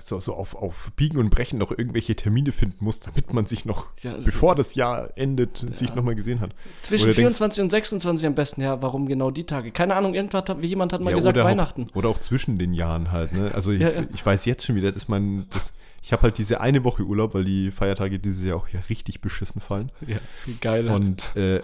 [0.00, 3.64] so, so auf, auf Biegen und Brechen noch irgendwelche Termine finden muss, damit man sich
[3.64, 6.50] noch, Ja, also- bevor das Jahr endet, sich nochmal gesehen hat.
[6.82, 8.60] Zwischen Oder denkst- 24 und 26 am besten.
[8.62, 9.72] Ja, warum genau die Tage?
[9.72, 11.88] Keine Ahnung, irgendwas hat, wie jemand hat mal Ja, gesagt, oder Weihnachten.
[11.90, 13.50] Auch, oder auch zwischen den Jahren halt, ne?
[13.52, 14.04] Also ich, Ja, ja.
[14.14, 17.34] ich weiß jetzt schon wieder, dass mein, das, ich habe halt diese eine Woche Urlaub,
[17.34, 19.90] weil die Feiertage dieses Jahr auch ja richtig beschissen fallen.
[20.06, 20.18] Ja,
[20.60, 20.88] geil.
[20.88, 21.60] Und äh,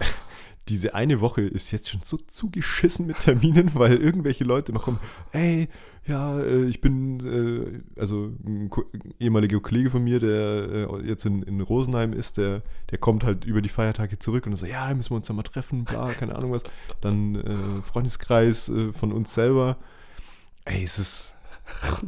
[0.69, 4.99] diese eine Woche ist jetzt schon so zugeschissen mit Terminen, weil irgendwelche Leute noch kommen,
[5.31, 5.67] ey,
[6.05, 7.19] ja, äh, ich bin,
[7.95, 8.69] äh, also ein,
[9.19, 13.45] ehemaliger Kollege von mir, der äh, jetzt in, in Rosenheim ist, der, der kommt halt
[13.45, 16.35] über die Feiertage zurück und so, ja, müssen wir uns da mal treffen, bla, keine
[16.35, 16.63] Ahnung was.
[17.01, 19.77] Dann äh, Freundeskreis äh, von uns selber.
[20.65, 21.35] Ey, es ist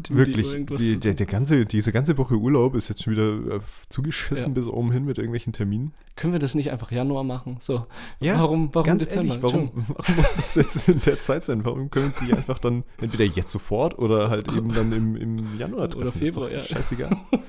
[0.09, 4.49] Wirklich, die, der, der ganze, diese ganze Woche Urlaub ist jetzt schon wieder äh, zugeschissen
[4.49, 4.53] ja.
[4.53, 5.93] bis oben hin mit irgendwelchen Terminen.
[6.15, 7.57] Können wir das nicht einfach Januar machen?
[7.59, 7.85] So,
[8.19, 9.33] ja, warum, warum ganz Dezember?
[9.35, 11.65] Ehrlich, warum, warum muss das jetzt in der Zeit sein?
[11.65, 15.89] Warum können Sie einfach dann entweder jetzt sofort oder halt eben dann im, im Januar
[15.89, 16.01] treffen?
[16.01, 16.63] Oder Februar, ja.
[16.63, 17.17] Scheißegal.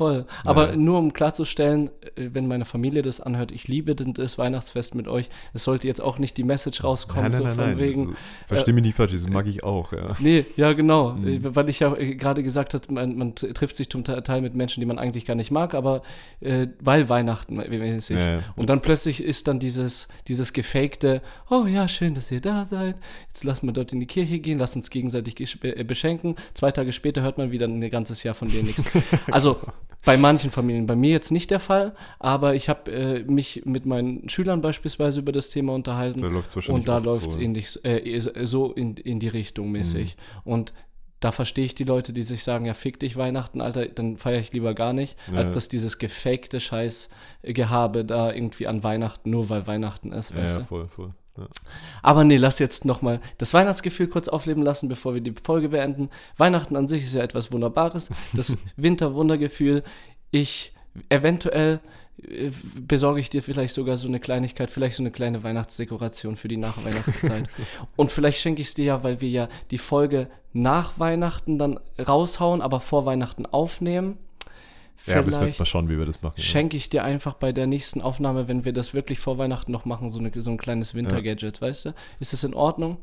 [0.00, 0.24] voll.
[0.46, 0.76] Aber ja.
[0.76, 5.28] nur um klarzustellen, äh, wenn meine Familie das anhört, ich liebe das Weihnachtsfest mit euch.
[5.52, 8.00] Es sollte jetzt auch nicht die Message rauskommen, nein, nein, so von nein, wegen.
[8.00, 8.14] Also,
[8.48, 10.16] versteh mich nicht falsch, das mag ich auch, ja.
[10.18, 11.12] Nee, ja, genau.
[11.12, 11.54] Mhm.
[11.54, 14.80] Weil ich ja äh, gerade gesagt habe, man, man, trifft sich zum Teil mit Menschen,
[14.80, 16.00] die man eigentlich gar nicht mag, aber
[16.40, 18.16] äh, weil Weihnachten mäßig.
[18.16, 18.42] Ja, ja.
[18.56, 22.96] Und dann plötzlich ist dann dieses, dieses gefakte, oh ja, schön, dass ihr da seid.
[23.28, 25.34] Jetzt lassen wir dort in die Kirche gehen, lass uns gegenseitig
[25.86, 26.36] beschenken.
[26.54, 28.84] Zwei Tage später hört man wieder ein ganzes Jahr von denen nichts.
[29.30, 29.60] Also
[30.04, 33.84] bei manchen Familien, bei mir jetzt nicht der Fall, aber ich habe äh, mich mit
[33.86, 36.20] meinen Schülern beispielsweise über das Thema unterhalten.
[36.20, 39.70] Da läuft's wahrscheinlich und da läuft es so, ähnlich, äh, so in, in die Richtung
[39.70, 40.16] mäßig.
[40.44, 40.52] Mhm.
[40.52, 40.72] Und
[41.20, 44.40] da verstehe ich die Leute, die sich sagen, ja, fick dich Weihnachten, Alter, dann feiere
[44.40, 45.38] ich lieber gar nicht, ja.
[45.38, 50.58] als dass dieses gefakte Scheiß-Gehabe da irgendwie an Weihnachten, nur weil Weihnachten ist, ja, weißt
[50.60, 51.14] ja, voll, voll.
[52.02, 56.10] Aber nee, lass jetzt nochmal das Weihnachtsgefühl kurz aufleben lassen, bevor wir die Folge beenden.
[56.36, 58.10] Weihnachten an sich ist ja etwas Wunderbares.
[58.32, 59.82] Das Winterwundergefühl.
[60.30, 60.72] Ich
[61.08, 61.80] eventuell
[62.28, 66.48] äh, besorge ich dir vielleicht sogar so eine Kleinigkeit, vielleicht so eine kleine Weihnachtsdekoration für
[66.48, 67.48] die Nachweihnachtszeit.
[67.96, 71.78] Und vielleicht schenke ich es dir ja, weil wir ja die Folge nach Weihnachten dann
[71.98, 74.18] raushauen, aber vor Weihnachten aufnehmen.
[75.06, 76.40] Ja, müssen wir jetzt mal schauen, wie wir das machen.
[76.40, 79.84] Schenke ich dir einfach bei der nächsten Aufnahme, wenn wir das wirklich vor Weihnachten noch
[79.84, 81.62] machen, so, eine, so ein kleines Wintergadget, ja.
[81.62, 81.94] weißt du?
[82.18, 82.98] Ist das in Ordnung?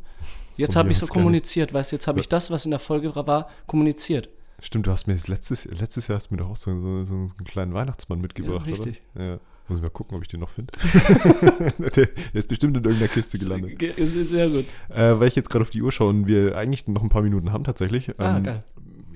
[0.55, 3.15] Jetzt habe ich so kommuniziert, weißt du, jetzt habe ich das, was in der Folge
[3.15, 4.29] war, kommuniziert.
[4.59, 7.13] Stimmt, du hast mir das letztes, letztes Jahr hast mir doch auch so, so, so
[7.13, 9.01] einen kleinen Weihnachtsmann mitgebracht, ja, richtig.
[9.15, 9.25] oder?
[9.25, 9.39] Ja.
[9.67, 10.71] Muss ich mal gucken, ob ich den noch finde.
[11.77, 13.81] der, der, ist bestimmt in irgendeiner Kiste gelandet.
[13.81, 14.65] Ist, ist sehr gut.
[14.87, 17.21] Äh, weil ich jetzt gerade auf die Uhr schaue und wir eigentlich noch ein paar
[17.21, 18.17] Minuten haben tatsächlich.
[18.17, 18.59] Ah, ähm, geil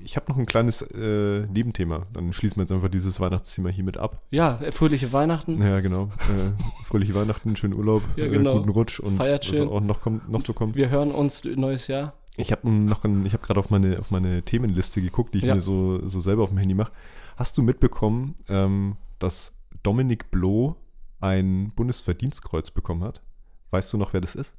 [0.04, 2.06] ich habe noch ein kleines äh, Nebenthema.
[2.12, 4.22] Dann schließen wir jetzt einfach dieses Weihnachtsthema hiermit ab.
[4.30, 5.60] Ja, äh, fröhliche Weihnachten.
[5.62, 6.04] Ja, genau.
[6.04, 8.58] Äh, fröhliche Weihnachten, schönen Urlaub, ja, äh, genau.
[8.58, 9.66] guten Rutsch und Feiert schön.
[9.66, 10.76] was auch noch, kommt, noch so kommt.
[10.76, 12.14] Wir hören uns neues Jahr.
[12.36, 15.44] Ich habe noch ein, ich habe gerade auf meine, auf meine Themenliste geguckt, die ich
[15.44, 15.54] ja.
[15.54, 16.92] mir so, so selber auf dem Handy mache.
[17.36, 20.76] Hast du mitbekommen, ähm, dass Dominik Bloh
[21.20, 23.22] ein Bundesverdienstkreuz bekommen hat?
[23.70, 24.54] Weißt du noch, wer das ist?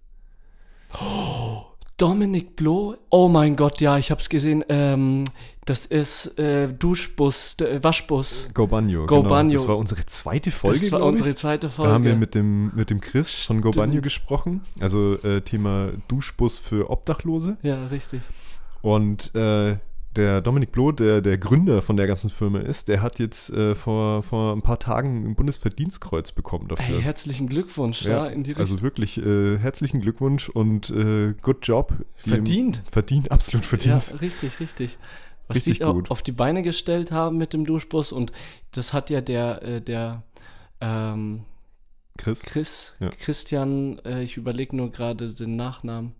[0.99, 1.65] Oh,
[1.97, 4.65] Dominik Bloh, oh mein Gott, ja, ich hab's gesehen.
[4.67, 5.25] Ähm,
[5.65, 8.49] das ist äh, Duschbus, äh, Waschbus.
[8.53, 9.05] Go Banjo.
[9.05, 9.29] Go genau.
[9.29, 9.57] Banjo.
[9.57, 10.79] Das war unsere zweite Folge.
[10.79, 11.89] Das war unsere zweite Folge.
[11.89, 14.65] Da haben wir mit dem, mit dem Chris von Go Banjo gesprochen.
[14.79, 17.57] Also äh, Thema Duschbus für Obdachlose.
[17.61, 18.21] Ja, richtig.
[18.81, 19.77] Und äh,
[20.15, 23.75] der Dominik Bloh, der der Gründer von der ganzen Firma ist, der hat jetzt äh,
[23.75, 26.85] vor, vor ein paar Tagen ein Bundesverdienstkreuz bekommen dafür.
[26.85, 28.61] Hey, herzlichen Glückwunsch ja, in die Richtung.
[28.61, 31.93] Also wirklich äh, herzlichen Glückwunsch und äh, good job.
[32.15, 32.83] Verdient.
[32.91, 34.11] Verdient, absolut verdient.
[34.11, 34.97] Ja, richtig, richtig.
[35.47, 36.11] Was richtig die gut.
[36.11, 38.31] auf die Beine gestellt haben mit dem Duschbus und
[38.71, 40.23] das hat ja der, äh, der
[40.79, 41.43] ähm,
[42.17, 43.09] Chris, Chris ja.
[43.09, 46.13] Christian, äh, ich überlege nur gerade den Nachnamen.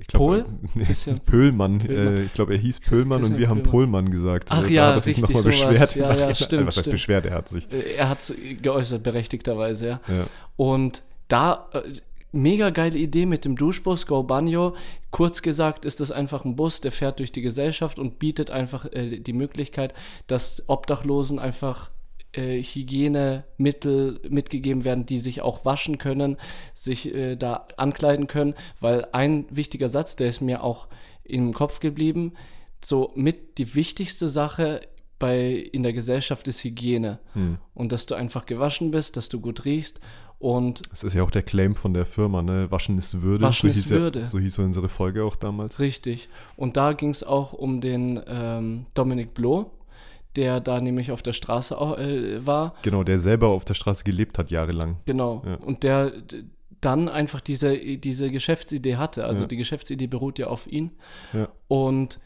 [0.00, 0.44] Ich glaub, Pol?
[0.74, 0.84] Nee,
[1.24, 1.78] Pöhlmann.
[1.78, 1.80] Pöhlmann.
[1.80, 3.50] Äh, ich glaube, er hieß Pöhlmann und wir Pöhlmann.
[3.50, 4.48] haben Pohlmann gesagt.
[4.50, 5.94] Ach ja, da richtig, nochmal beschwert.
[5.96, 6.66] Ja, ja, stimmt.
[6.66, 7.26] Was heißt beschwert?
[7.26, 7.66] Er hat sich.
[7.72, 8.32] Äh, er hat
[8.62, 10.00] geäußert, berechtigterweise, ja.
[10.08, 10.24] ja.
[10.56, 11.82] Und da, äh,
[12.32, 14.76] mega geile Idee mit dem Duschbus Go Banjo.
[15.10, 18.86] Kurz gesagt ist das einfach ein Bus, der fährt durch die Gesellschaft und bietet einfach
[18.92, 19.94] äh, die Möglichkeit,
[20.26, 21.90] dass Obdachlosen einfach
[22.32, 26.36] äh, Hygienemittel mitgegeben werden, die sich auch waschen können,
[26.74, 30.88] sich äh, da ankleiden können, weil ein wichtiger Satz, der ist mir auch
[31.24, 32.32] im Kopf geblieben,
[32.84, 34.82] so mit die wichtigste Sache
[35.18, 37.18] bei, in der Gesellschaft ist Hygiene.
[37.32, 37.58] Hm.
[37.74, 40.00] Und dass du einfach gewaschen bist, dass du gut riechst.
[40.38, 42.70] Und das ist ja auch der Claim von der Firma, ne?
[42.70, 43.42] Waschen ist Würde.
[43.42, 44.20] Waschen so ist Würde.
[44.20, 45.80] Ja, so hieß so unsere Folge auch damals.
[45.80, 46.28] Richtig.
[46.54, 49.72] Und da ging es auch um den ähm, Dominik Bloh,
[50.36, 52.74] der da nämlich auf der Straße äh, war.
[52.82, 54.96] Genau, der selber auf der Straße gelebt hat, jahrelang.
[55.04, 55.42] Genau.
[55.44, 55.54] Ja.
[55.54, 56.12] Und der
[56.80, 59.24] dann einfach diese, diese Geschäftsidee hatte.
[59.24, 59.48] Also ja.
[59.48, 60.92] die Geschäftsidee beruht ja auf ihn.
[61.32, 61.48] Ja.
[61.66, 62.20] Und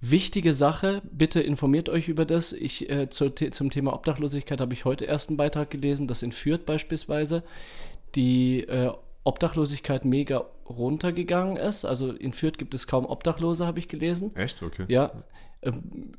[0.00, 2.52] wichtige Sache, bitte informiert euch über das.
[2.52, 6.32] Ich äh, zu, zum Thema Obdachlosigkeit habe ich heute erst einen Beitrag gelesen, das in
[6.32, 7.42] Fürth beispielsweise
[8.14, 8.90] die äh,
[9.24, 11.84] Obdachlosigkeit mega runtergegangen ist.
[11.84, 14.34] Also in Fürth gibt es kaum Obdachlose, habe ich gelesen.
[14.36, 14.62] Echt?
[14.62, 14.84] Okay.
[14.88, 15.24] Ja.
[15.62, 16.12] Ähm,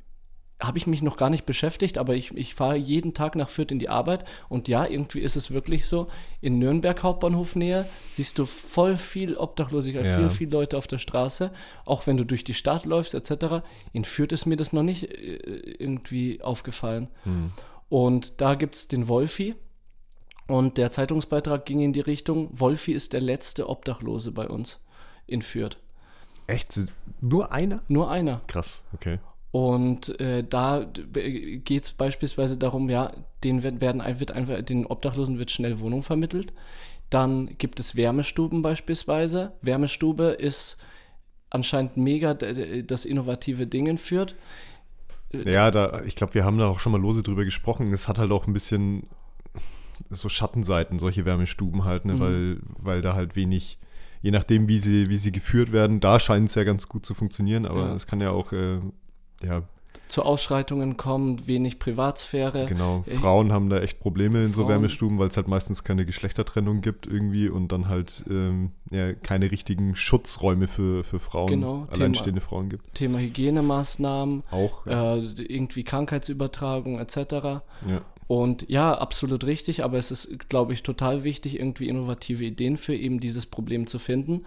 [0.65, 3.71] habe ich mich noch gar nicht beschäftigt, aber ich, ich fahre jeden Tag nach Fürth
[3.71, 6.07] in die Arbeit und ja, irgendwie ist es wirklich so,
[6.41, 10.17] in Nürnberg Hauptbahnhof näher siehst du voll viel Obdachlosigkeit, ja.
[10.17, 11.51] viel, viel Leute auf der Straße,
[11.85, 13.65] auch wenn du durch die Stadt läufst etc.
[13.93, 15.35] In Fürth ist mir das noch nicht äh,
[15.79, 17.09] irgendwie aufgefallen.
[17.23, 17.51] Hm.
[17.89, 19.55] Und da gibt es den Wolfi
[20.47, 24.79] und der Zeitungsbeitrag ging in die Richtung, Wolfi ist der letzte Obdachlose bei uns
[25.27, 25.77] in Fürth.
[26.47, 26.79] Echt?
[27.21, 27.81] Nur einer?
[27.87, 28.41] Nur einer.
[28.47, 29.19] Krass, okay.
[29.55, 33.13] Und äh, da geht es beispielsweise darum, ja,
[33.45, 36.51] den werden, wird einfach, den Obdachlosen wird schnell Wohnung vermittelt.
[37.09, 39.53] Dann gibt es Wärmestuben beispielsweise.
[39.61, 40.77] Wärmestube ist
[41.49, 44.35] anscheinend mega das innovative Ding in Fürth.
[45.31, 47.93] Ja, da, ich glaube, wir haben da auch schon mal lose drüber gesprochen.
[47.93, 49.07] Es hat halt auch ein bisschen
[50.09, 52.15] so Schattenseiten, solche Wärmestuben halt, ne?
[52.15, 52.19] Mhm.
[52.19, 53.77] weil, weil da halt wenig,
[54.21, 57.13] je nachdem, wie sie, wie sie geführt werden, da scheint es ja ganz gut zu
[57.13, 58.81] funktionieren, aber es kann ja auch äh,
[59.43, 59.63] ja,
[60.07, 62.65] zu Ausschreitungen kommt, wenig Privatsphäre.
[62.67, 64.65] Genau, äh, Frauen haben da echt Probleme in Frauen.
[64.65, 69.13] so Wärmestuben, weil es halt meistens keine Geschlechtertrennung gibt irgendwie und dann halt ähm, ja,
[69.13, 72.93] keine richtigen Schutzräume für, für Frauen, genau, alleinstehende Thema, Frauen gibt.
[72.93, 75.15] Thema Hygienemaßnahmen, auch ja.
[75.15, 77.17] äh, irgendwie Krankheitsübertragung etc.
[77.87, 78.01] Ja.
[78.27, 82.95] Und ja, absolut richtig, aber es ist, glaube ich, total wichtig, irgendwie innovative Ideen für
[82.95, 84.45] eben dieses Problem zu finden.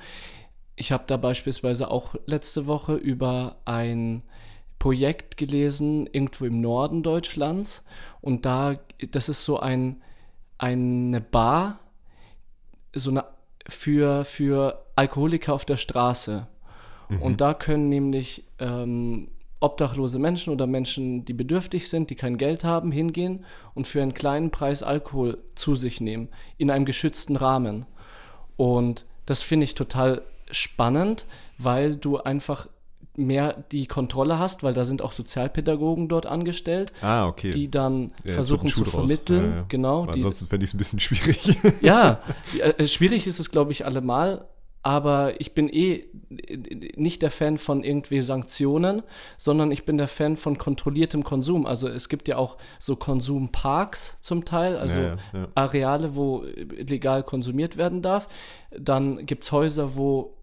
[0.74, 4.22] Ich habe da beispielsweise auch letzte Woche über ein
[4.78, 7.84] Projekt gelesen, irgendwo im Norden Deutschlands.
[8.20, 8.74] Und da,
[9.10, 10.02] das ist so ein,
[10.58, 11.80] eine Bar,
[12.94, 13.24] so eine
[13.68, 16.46] für, für Alkoholiker auf der Straße.
[17.08, 17.22] Mhm.
[17.22, 19.28] Und da können nämlich ähm,
[19.60, 24.14] obdachlose Menschen oder Menschen, die bedürftig sind, die kein Geld haben, hingehen und für einen
[24.14, 27.86] kleinen Preis Alkohol zu sich nehmen, in einem geschützten Rahmen.
[28.56, 31.26] Und das finde ich total spannend,
[31.58, 32.68] weil du einfach
[33.18, 37.50] mehr die Kontrolle hast, weil da sind auch Sozialpädagogen dort angestellt, ah, okay.
[37.50, 39.50] die dann ja, versuchen zu vermitteln.
[39.50, 39.64] Ja, ja.
[39.68, 40.06] Genau.
[40.06, 41.56] Die, ansonsten fände ich es ein bisschen schwierig.
[41.82, 42.20] ja,
[42.58, 44.46] äh, schwierig ist es, glaube ich, allemal.
[44.82, 46.06] Aber ich bin eh
[46.96, 49.02] nicht der Fan von irgendwie Sanktionen,
[49.36, 51.66] sondern ich bin der Fan von kontrolliertem Konsum.
[51.66, 55.16] Also es gibt ja auch so Konsumparks zum Teil, also
[55.54, 58.28] Areale, wo legal konsumiert werden darf.
[58.70, 60.38] Dann gibt es Häuser, wo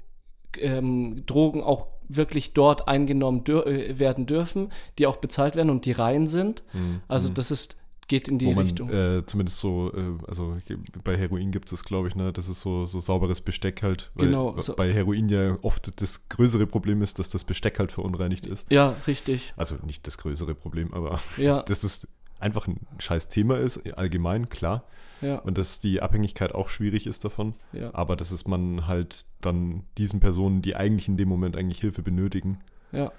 [0.60, 5.86] ähm, Drogen auch wirklich dort eingenommen dür äh, werden dürfen, die auch bezahlt werden und
[5.86, 6.64] die rein sind.
[6.74, 7.02] Mhm.
[7.08, 8.90] Also das ist geht in die man, Richtung.
[8.90, 10.56] Äh, zumindest so, äh, also
[11.04, 14.12] bei Heroin gibt es, glaube ich, ne, das ist so, so sauberes Besteck halt.
[14.16, 14.60] Weil genau.
[14.60, 14.76] So.
[14.76, 18.72] Bei Heroin ja oft das größere Problem ist, dass das Besteck halt verunreinigt ist.
[18.72, 19.54] Ja, richtig.
[19.58, 21.64] Also nicht das größere Problem, aber ja.
[21.68, 22.08] dass es
[22.40, 24.84] einfach ein scheiß Thema ist, allgemein, klar.
[25.22, 25.38] Ja.
[25.40, 27.56] Und dass die Abhängigkeit auch schwierig ist davon.
[27.72, 27.94] Ja.
[27.94, 32.02] Aber dass es man halt dann diesen Personen, die eigentlich in dem Moment eigentlich Hilfe
[32.02, 32.60] benötigen,
[32.92, 33.12] ja.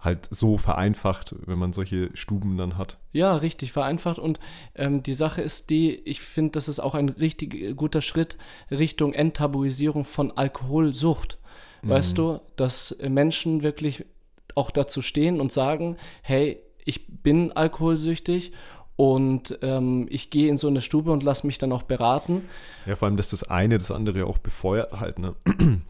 [0.00, 2.98] halt so vereinfacht, wenn man solche Stuben dann hat.
[3.12, 4.18] Ja, richtig vereinfacht.
[4.18, 4.40] Und
[4.74, 8.38] ähm, die Sache ist die, ich finde, das ist auch ein richtig guter Schritt
[8.70, 11.38] Richtung Enttabuisierung von Alkoholsucht.
[11.82, 11.88] Mhm.
[11.90, 14.06] Weißt du, dass Menschen wirklich
[14.54, 18.52] auch dazu stehen und sagen, hey, ich bin alkoholsüchtig
[18.96, 22.42] und ähm, ich gehe in so eine Stube und lasse mich dann auch beraten.
[22.86, 25.34] Ja, vor allem, dass das eine das andere auch befeuert halt, ne?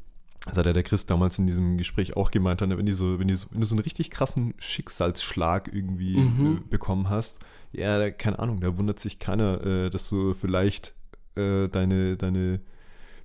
[0.44, 2.76] Das hat ja der Chris damals in diesem Gespräch auch gemeint, ne?
[2.76, 6.56] wenn, die so, wenn, die so, wenn du so einen richtig krassen Schicksalsschlag irgendwie mhm.
[6.56, 7.38] äh, bekommen hast,
[7.70, 10.94] ja, keine Ahnung, da wundert sich keiner, äh, dass du vielleicht
[11.36, 12.60] äh, deine, deine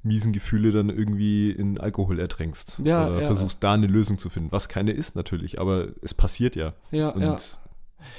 [0.04, 2.80] miesen Gefühle dann irgendwie in Alkohol ertränkst.
[2.84, 6.14] Ja, oder ja, versuchst da eine Lösung zu finden, was keine ist natürlich, aber es
[6.14, 6.74] passiert ja.
[6.92, 7.36] Ja, und ja.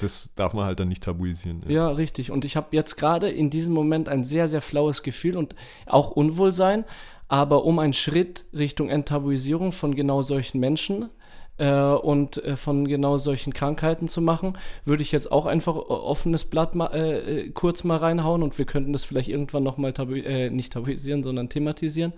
[0.00, 1.62] Das darf man halt dann nicht tabuisieren.
[1.66, 2.30] Ja, ja richtig.
[2.30, 5.54] Und ich habe jetzt gerade in diesem Moment ein sehr, sehr flaues Gefühl und
[5.86, 6.84] auch Unwohlsein.
[7.28, 11.10] Aber um einen Schritt Richtung Enttabuisierung von genau solchen Menschen
[11.58, 16.44] äh, und äh, von genau solchen Krankheiten zu machen, würde ich jetzt auch einfach offenes
[16.44, 20.14] Blatt ma äh, äh, kurz mal reinhauen und wir könnten das vielleicht irgendwann nochmal tabu
[20.14, 22.12] äh, nicht tabuisieren, sondern thematisieren.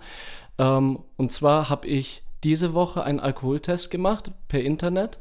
[0.57, 5.19] Ähm, und zwar habe ich diese Woche einen Alkoholtest gemacht per Internet.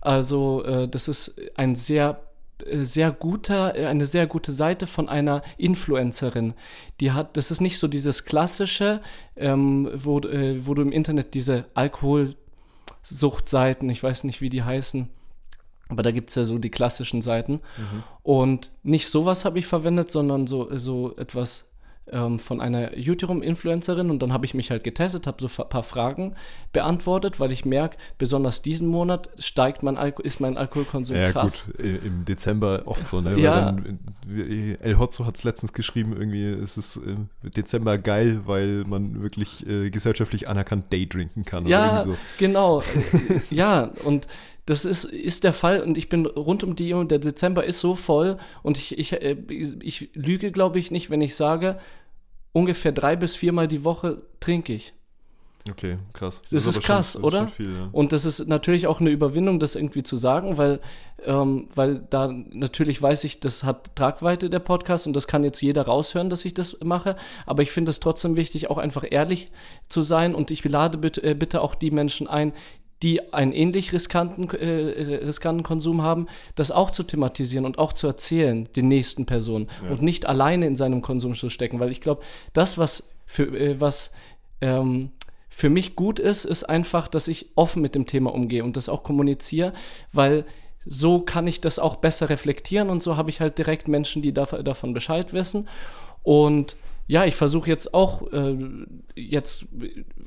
[0.00, 2.20] Also äh, das ist ein sehr
[2.66, 6.54] äh, sehr guter, äh, eine sehr gute Seite von einer Influencerin.
[7.00, 9.00] Die hat, das ist nicht so dieses klassische,
[9.36, 11.66] ähm, wo, äh, wo du im Internet diese
[13.08, 15.08] Alkoholsuchtseiten, ich weiß nicht, wie die heißen,
[15.88, 17.60] aber da gibt es ja so die klassischen Seiten.
[17.76, 18.02] Mhm.
[18.22, 21.70] Und nicht sowas habe ich verwendet, sondern so, so etwas
[22.12, 25.82] ähm, von einer YouTube-Influencerin und dann habe ich mich halt getestet, habe so ein paar
[25.82, 26.34] Fragen
[26.72, 31.66] beantwortet, weil ich merke, besonders diesen Monat steigt mein Alko ist mein Alkoholkonsum ja, krass.
[31.66, 33.38] Gut, im Dezember oft so, ne?
[33.38, 33.72] Ja.
[33.72, 33.98] dann,
[34.80, 37.16] El Hotzo hat es letztens geschrieben, irgendwie ist es äh,
[37.48, 41.66] Dezember geil, weil man wirklich äh, gesellschaftlich anerkannt Day drinken kann.
[41.66, 42.16] Ja, so.
[42.38, 42.82] genau.
[43.50, 44.26] ja, und
[44.68, 47.80] das ist, ist der Fall und ich bin rund um die und der Dezember ist
[47.80, 51.78] so voll und ich, ich, äh, ich lüge, glaube ich, nicht, wenn ich sage,
[52.52, 54.92] ungefähr drei bis viermal die Woche trinke ich.
[55.70, 56.42] Okay, krass.
[56.42, 57.48] Das, das ist, ist krass, schon, oder?
[57.48, 57.88] Viel, ja.
[57.92, 60.80] Und das ist natürlich auch eine Überwindung, das irgendwie zu sagen, weil,
[61.24, 65.62] ähm, weil da natürlich weiß ich, das hat Tragweite der Podcast und das kann jetzt
[65.62, 67.16] jeder raushören, dass ich das mache.
[67.46, 69.50] Aber ich finde es trotzdem wichtig, auch einfach ehrlich
[69.88, 72.52] zu sein und ich lade bitte, äh, bitte auch die Menschen ein,
[73.02, 78.06] die einen ähnlich riskanten, äh, riskanten Konsum haben, das auch zu thematisieren und auch zu
[78.06, 79.90] erzählen, den nächsten Personen ja.
[79.90, 82.22] und nicht alleine in seinem Konsum zu stecken, weil ich glaube,
[82.52, 84.12] das, was für, äh, was
[84.60, 85.12] ähm,
[85.48, 88.88] für mich gut ist, ist einfach, dass ich offen mit dem Thema umgehe und das
[88.88, 89.72] auch kommuniziere,
[90.12, 90.44] weil
[90.84, 94.32] so kann ich das auch besser reflektieren und so habe ich halt direkt Menschen, die
[94.32, 95.68] davon Bescheid wissen
[96.22, 96.76] und
[97.08, 98.56] ja, ich versuche jetzt auch, äh,
[99.16, 99.66] jetzt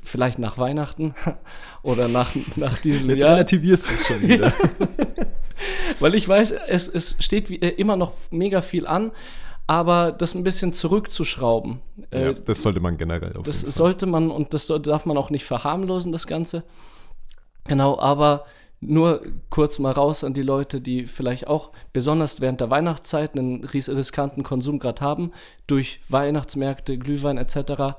[0.02, 1.14] vielleicht nach Weihnachten
[1.82, 3.38] oder nach, nach diesem jetzt Jahr.
[3.38, 4.52] Jetzt relativierst du es schon wieder.
[6.00, 9.12] Weil ich weiß, es, es steht wie, äh, immer noch mega viel an,
[9.68, 11.80] aber das ein bisschen zurückzuschrauben.
[12.10, 15.30] Äh, ja, das sollte man generell auf Das sollte man und das darf man auch
[15.30, 16.64] nicht verharmlosen, das Ganze.
[17.68, 18.44] Genau, aber
[18.82, 23.64] nur kurz mal raus an die Leute, die vielleicht auch besonders während der Weihnachtszeit einen
[23.64, 25.32] riskanten Konsum gerade haben,
[25.66, 27.96] durch Weihnachtsmärkte, Glühwein etc.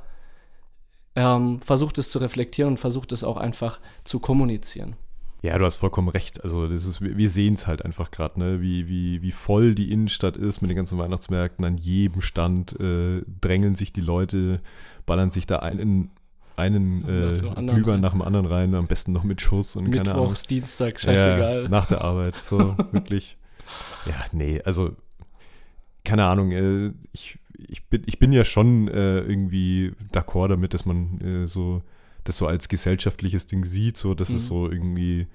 [1.16, 4.96] Ähm, versucht es zu reflektieren und versucht es auch einfach zu kommunizieren.
[5.42, 6.44] Ja, du hast vollkommen recht.
[6.44, 8.62] Also das ist, wir sehen es halt einfach gerade, ne?
[8.62, 11.66] wie, wie, wie voll die Innenstadt ist mit den ganzen Weihnachtsmärkten.
[11.66, 14.62] An jedem Stand äh, drängeln sich die Leute,
[15.06, 16.12] ballern sich da einen
[16.56, 20.20] einen äh, Glühwein nach dem anderen rein, am besten noch mit Schuss und Mittwochs, keine
[20.20, 20.36] Ahnung.
[20.49, 21.64] Dienstag, scheißegal.
[21.64, 23.38] Ja, nach der Arbeit, so wirklich.
[24.06, 24.95] Ja, nee, also
[26.04, 30.86] keine Ahnung, äh, ich, ich, bin, ich bin ja schon äh, irgendwie d'accord damit, dass
[30.86, 31.82] man äh, so
[32.24, 34.36] das so als gesellschaftliches Ding sieht, so dass mhm.
[34.36, 35.28] es so irgendwie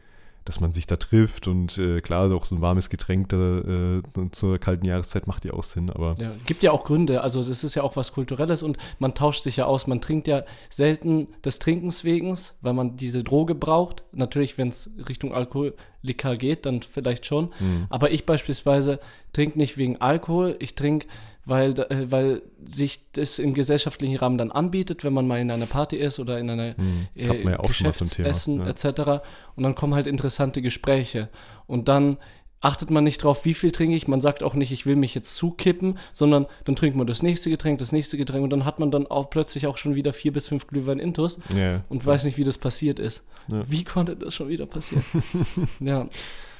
[0.49, 4.31] dass man sich da trifft und äh, klar, auch so ein warmes Getränk da, äh,
[4.33, 6.15] zur kalten Jahreszeit macht ja auch Sinn, aber.
[6.19, 9.43] Ja, gibt ja auch Gründe, also das ist ja auch was Kulturelles und man tauscht
[9.43, 9.87] sich ja aus.
[9.87, 12.29] Man trinkt ja selten des Trinkens wegen,
[12.63, 14.05] weil man diese Droge braucht.
[14.13, 17.51] Natürlich, wenn es Richtung Alkoholiker geht, dann vielleicht schon.
[17.61, 17.87] Mhm.
[17.91, 19.01] Aber ich beispielsweise
[19.33, 21.07] trinke nicht wegen Alkohol, ich trinke
[21.49, 25.67] weil, äh, weil sich das im gesellschaftlichen Rahmen dann anbietet, wenn man mal in einer
[25.67, 28.67] Party ist oder in einer hm, äh, ja Geschäftsessen ja.
[28.67, 29.25] etc.
[29.57, 31.31] Und dann kommen halt interessante Gespräche.
[31.67, 32.19] Und dann
[32.61, 34.09] achtet man nicht drauf, wie viel trinke ich.
[34.09, 37.49] Man sagt auch nicht, ich will mich jetzt zukippen, sondern dann trinkt man das nächste
[37.51, 40.33] Getränk, das nächste Getränk und dann hat man dann auch plötzlich auch schon wieder vier
[40.33, 43.23] bis fünf Glühwein intus ja, und weiß nicht, wie das passiert ist.
[43.49, 43.63] Ja.
[43.69, 45.05] Wie konnte das schon wieder passieren?
[45.81, 46.09] ja.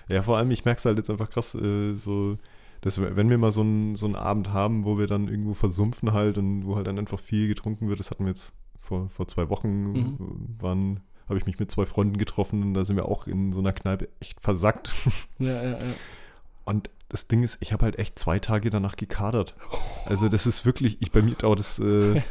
[0.09, 2.39] Ja, vor allem, ich merke es halt jetzt einfach krass, äh, so
[2.81, 6.13] dass wenn wir mal so einen, so einen Abend haben, wo wir dann irgendwo versumpfen
[6.13, 9.29] halt und wo halt dann einfach viel getrunken wird, das hatten wir jetzt vor, vor
[9.29, 10.57] zwei Wochen, mhm.
[10.59, 13.61] waren, habe ich mich mit zwei Freunden getroffen und da sind wir auch in so
[13.61, 14.91] einer Kneipe echt versackt.
[15.39, 15.79] Ja, ja, ja.
[16.65, 19.55] Und das Ding ist, ich habe halt echt zwei Tage danach gekadert.
[20.07, 22.23] Also das ist wirklich, ich bei mir dauert es äh, ja.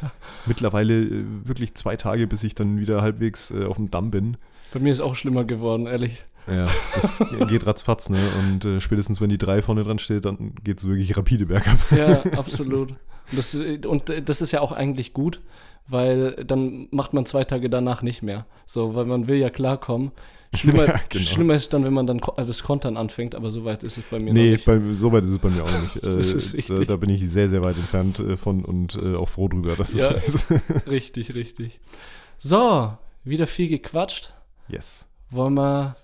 [0.48, 4.38] mittlerweile äh, wirklich zwei Tage, bis ich dann wieder halbwegs äh, auf dem Damm bin.
[4.74, 6.26] Bei mir ist auch schlimmer geworden, ehrlich.
[6.50, 8.20] Ja, das geht ratzfatz, ne?
[8.40, 11.78] Und äh, spätestens, wenn die drei vorne dran steht, dann geht es wirklich rapide bergab.
[11.92, 12.92] Ja, absolut.
[12.92, 15.42] Und das, und das ist ja auch eigentlich gut,
[15.88, 18.46] weil dann macht man zwei Tage danach nicht mehr.
[18.66, 20.12] So, weil man will ja klarkommen.
[20.54, 21.26] Schlimmer, ja, genau.
[21.26, 24.20] schlimmer ist dann, wenn man dann das Kontern anfängt, aber so weit ist es bei
[24.20, 24.68] mir nee, noch nicht.
[24.68, 25.96] Nee, so weit ist es bei mir auch nicht.
[26.02, 29.16] das ist äh, da, da, bin ich sehr, sehr weit entfernt äh, von und äh,
[29.16, 30.48] auch froh drüber, dass ja, es ist.
[30.88, 31.80] richtig, richtig.
[32.40, 34.34] So, wieder viel gequatscht.
[34.70, 35.06] Yes.
[35.30, 35.98] Wollen wir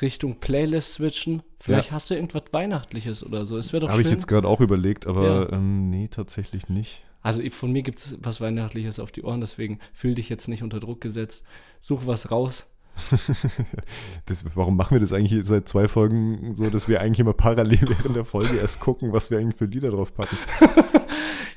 [0.00, 1.42] Richtung Playlist switchen.
[1.58, 1.94] Vielleicht ja.
[1.94, 3.58] hast du irgendwas Weihnachtliches oder so.
[3.58, 5.52] Es wäre doch Habe ich jetzt gerade auch überlegt, aber ja.
[5.52, 7.02] ähm, nee, tatsächlich nicht.
[7.22, 10.62] Also von mir gibt es was Weihnachtliches auf die Ohren, deswegen fühl dich jetzt nicht
[10.62, 11.44] unter Druck gesetzt.
[11.80, 12.66] Such was raus.
[14.26, 17.80] das, warum machen wir das eigentlich seit zwei Folgen so, dass wir eigentlich immer parallel
[17.82, 20.36] während der Folge erst gucken, was wir eigentlich für Lieder drauf packen?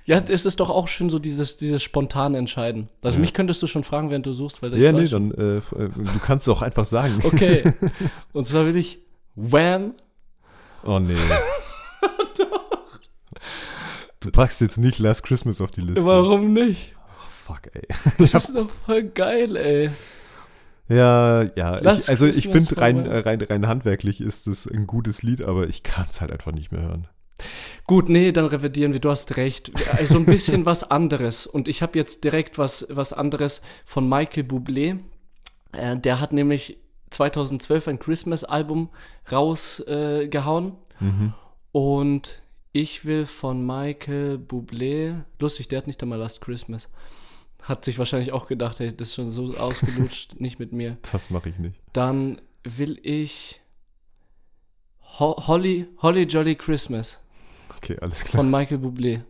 [0.06, 2.90] Ja, es ist doch auch schön so dieses, dieses spontane Entscheiden.
[3.04, 3.22] Also ja.
[3.22, 6.20] mich könntest du schon fragen, während du suchst, weil Ja, nee, dann äh, äh, du
[6.22, 7.22] kannst doch einfach sagen.
[7.24, 7.64] Okay.
[8.34, 9.00] Und zwar will ich
[9.36, 9.94] Wham.
[10.84, 11.16] Oh nee.
[12.38, 13.00] doch.
[14.20, 16.06] Du packst jetzt nicht Last Christmas auf die Liste.
[16.06, 16.96] Warum nicht?
[16.98, 17.88] Oh, fuck, ey.
[18.18, 19.90] Das ist doch voll geil, ey.
[20.90, 21.80] Ja, ja.
[21.80, 25.84] Ich, also ich finde rein, rein, rein handwerklich ist es ein gutes Lied, aber ich
[25.84, 27.08] kann es halt einfach nicht mehr hören.
[27.94, 29.72] Gut, nee, dann revidieren wir, du hast recht.
[29.92, 31.46] Also ein bisschen was anderes.
[31.46, 34.98] Und ich habe jetzt direkt was, was anderes von Michael Bublé.
[35.74, 36.80] Äh, der hat nämlich
[37.12, 38.90] 2012 ein Christmas-Album
[39.32, 40.74] rausgehauen.
[41.00, 41.34] Äh, mhm.
[41.72, 42.42] Und
[42.72, 46.90] ich will von Michael Bublé, lustig, der hat nicht einmal Last Christmas.
[47.62, 50.98] Hat sich wahrscheinlich auch gedacht, hey, das ist schon so ausgelutscht, nicht mit mir.
[51.12, 51.76] Das mache ich nicht.
[51.94, 53.62] Dann will ich
[55.20, 57.20] Ho Holly, Holly Jolly Christmas
[57.78, 58.44] Okay, alles klar.
[58.44, 59.22] von Michael Bublé.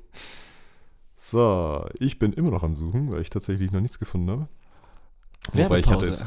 [1.18, 4.48] So, ich bin immer noch am Suchen, weil ich tatsächlich noch nichts gefunden habe.
[5.54, 6.26] Wobei ich hatte jetzt,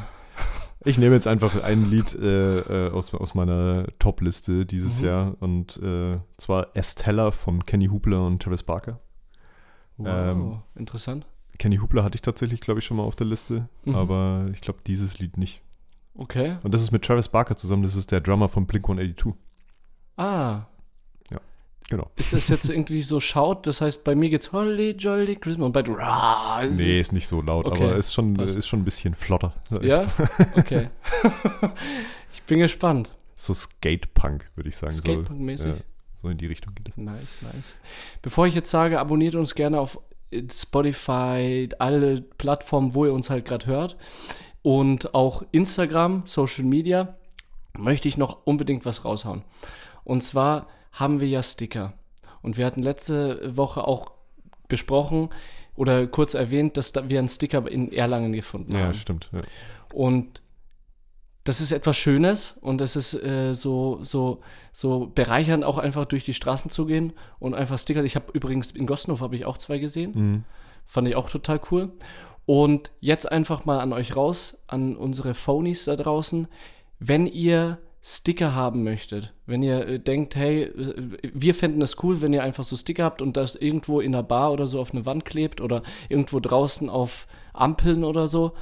[0.83, 5.05] ich nehme jetzt einfach ein Lied äh, äh, aus, aus meiner Top-Liste dieses Mhm.
[5.07, 8.99] Jahr und äh, zwar Estella von Kenny Hoopla und Travis Barker.
[9.97, 11.25] Wow, ähm, interessant.
[11.57, 13.95] Kenny Hoopla hatte ich tatsächlich, glaube ich, schon mal auf der Liste, Mhm.
[13.95, 15.61] aber ich glaube, dieses Lied nicht.
[16.15, 16.57] Okay.
[16.63, 19.33] Und das ist mit Travis Barker zusammen, das ist der Drummer von Blink 182.
[20.17, 20.65] Ah.
[21.89, 22.11] Genau.
[22.17, 23.65] Ist das jetzt irgendwie so schaut?
[23.65, 25.95] Das heißt, bei mir geht's Holly Jolly Christmas und bei du.
[25.97, 28.57] Ah, ist- Nee, ist nicht so laut, Okay, aber ist schon, passt.
[28.57, 29.53] ist schon ein bisschen flotter.
[29.81, 30.01] Ja?
[30.57, 30.89] Okay.
[32.33, 33.13] ich bin gespannt.
[33.35, 34.93] So Skate-Punk, würde ich sagen.
[34.93, 35.67] so, Skatepunk-mäßig.
[35.69, 35.75] ja,
[36.21, 36.97] so in die Richtung geht es.
[36.97, 37.77] Nice, nice.
[38.21, 39.99] Bevor ich jetzt sage, abonniert uns gerne auf
[40.51, 43.97] Spotify, alle Plattformen, wo ihr uns halt gerade hört.
[44.61, 47.15] Und auch Instagram, Social Media,
[47.77, 49.43] möchte ich noch unbedingt was raushauen.
[50.03, 50.67] Und zwar
[50.99, 51.93] haben wir ja Sticker.
[52.41, 54.11] Und wir hatten letzte Woche auch
[54.67, 55.29] besprochen
[55.75, 58.93] oder kurz erwähnt, dass da wir einen Sticker in Erlangen gefunden Ja, haben.
[58.93, 59.29] stimmt.
[59.33, 59.39] Ja.
[59.93, 60.41] Und
[61.43, 64.41] das ist etwas Schönes und es ist äh, so, so,
[64.73, 68.03] so bereichernd, auch einfach durch die Straßen zu gehen und einfach Sticker.
[68.03, 70.11] Ich habe übrigens in Gossenhof habe ich auch zwei gesehen.
[70.13, 70.43] Mhm.
[70.85, 71.93] Fand ich auch total cool.
[72.45, 76.47] Und jetzt einfach mal an euch raus, an unsere Phonies da draußen.
[76.99, 77.77] Wenn ihr
[78.09, 80.71] Sticker haben möchtet, wenn ihr äh, denkt, hey,
[81.33, 84.23] wir fänden es cool, wenn ihr einfach so Sticker habt und das irgendwo in der
[84.23, 88.53] Bar oder so auf eine Wand klebt oder irgendwo draußen auf Ampeln oder so.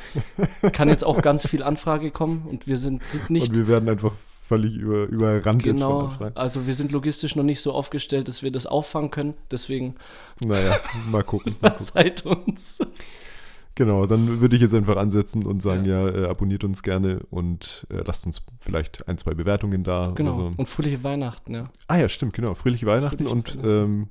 [0.71, 3.89] kann jetzt auch ganz viel Anfrage kommen und wir sind, sind nicht Und wir werden
[3.89, 4.13] einfach
[4.47, 8.65] völlig über, überrannt genau, also wir sind logistisch noch nicht so aufgestellt, dass wir das
[8.65, 9.95] auffangen können, deswegen
[10.39, 10.77] Naja,
[11.11, 11.57] mal gucken.
[11.61, 11.85] Mal gucken.
[11.93, 12.79] seid uns.
[13.77, 17.85] Genau, dann würde ich jetzt einfach ansetzen und sagen, ja, äh, abonniert uns gerne und
[17.91, 20.51] äh, lasst uns vielleicht ein, zwei Bewertungen da Genau, so.
[20.57, 21.65] und fröhliche Weihnachten, ja.
[21.87, 22.55] Ah ja, stimmt, genau.
[22.55, 24.07] Fröhliche Weihnachten Fröhliche und ähm,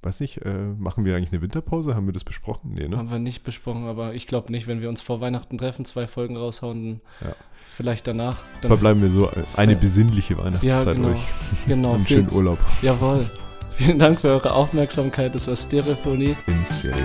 [0.00, 1.94] weiß nicht, äh, machen wir eigentlich eine Winterpause?
[1.94, 2.72] Haben wir das besprochen?
[2.72, 2.96] Nee, ne?
[2.96, 6.06] Haben wir nicht besprochen, aber ich glaube nicht, wenn wir uns vor Weihnachten treffen, zwei
[6.06, 7.36] Folgen raushauen, dann Ja.
[7.68, 8.38] vielleicht danach.
[8.62, 11.08] Dann, Verbleiben wir so äh, eine besinnliche Weihnachtszeit ja, genau.
[11.10, 11.20] euch.
[11.66, 11.92] genau.
[11.96, 13.28] Einen schönen Urlaub jawohl.
[13.74, 15.34] Vielen Dank für eure Aufmerksamkeit.
[15.34, 16.34] Das war Stereophonie.
[16.46, 17.04] in Stereo.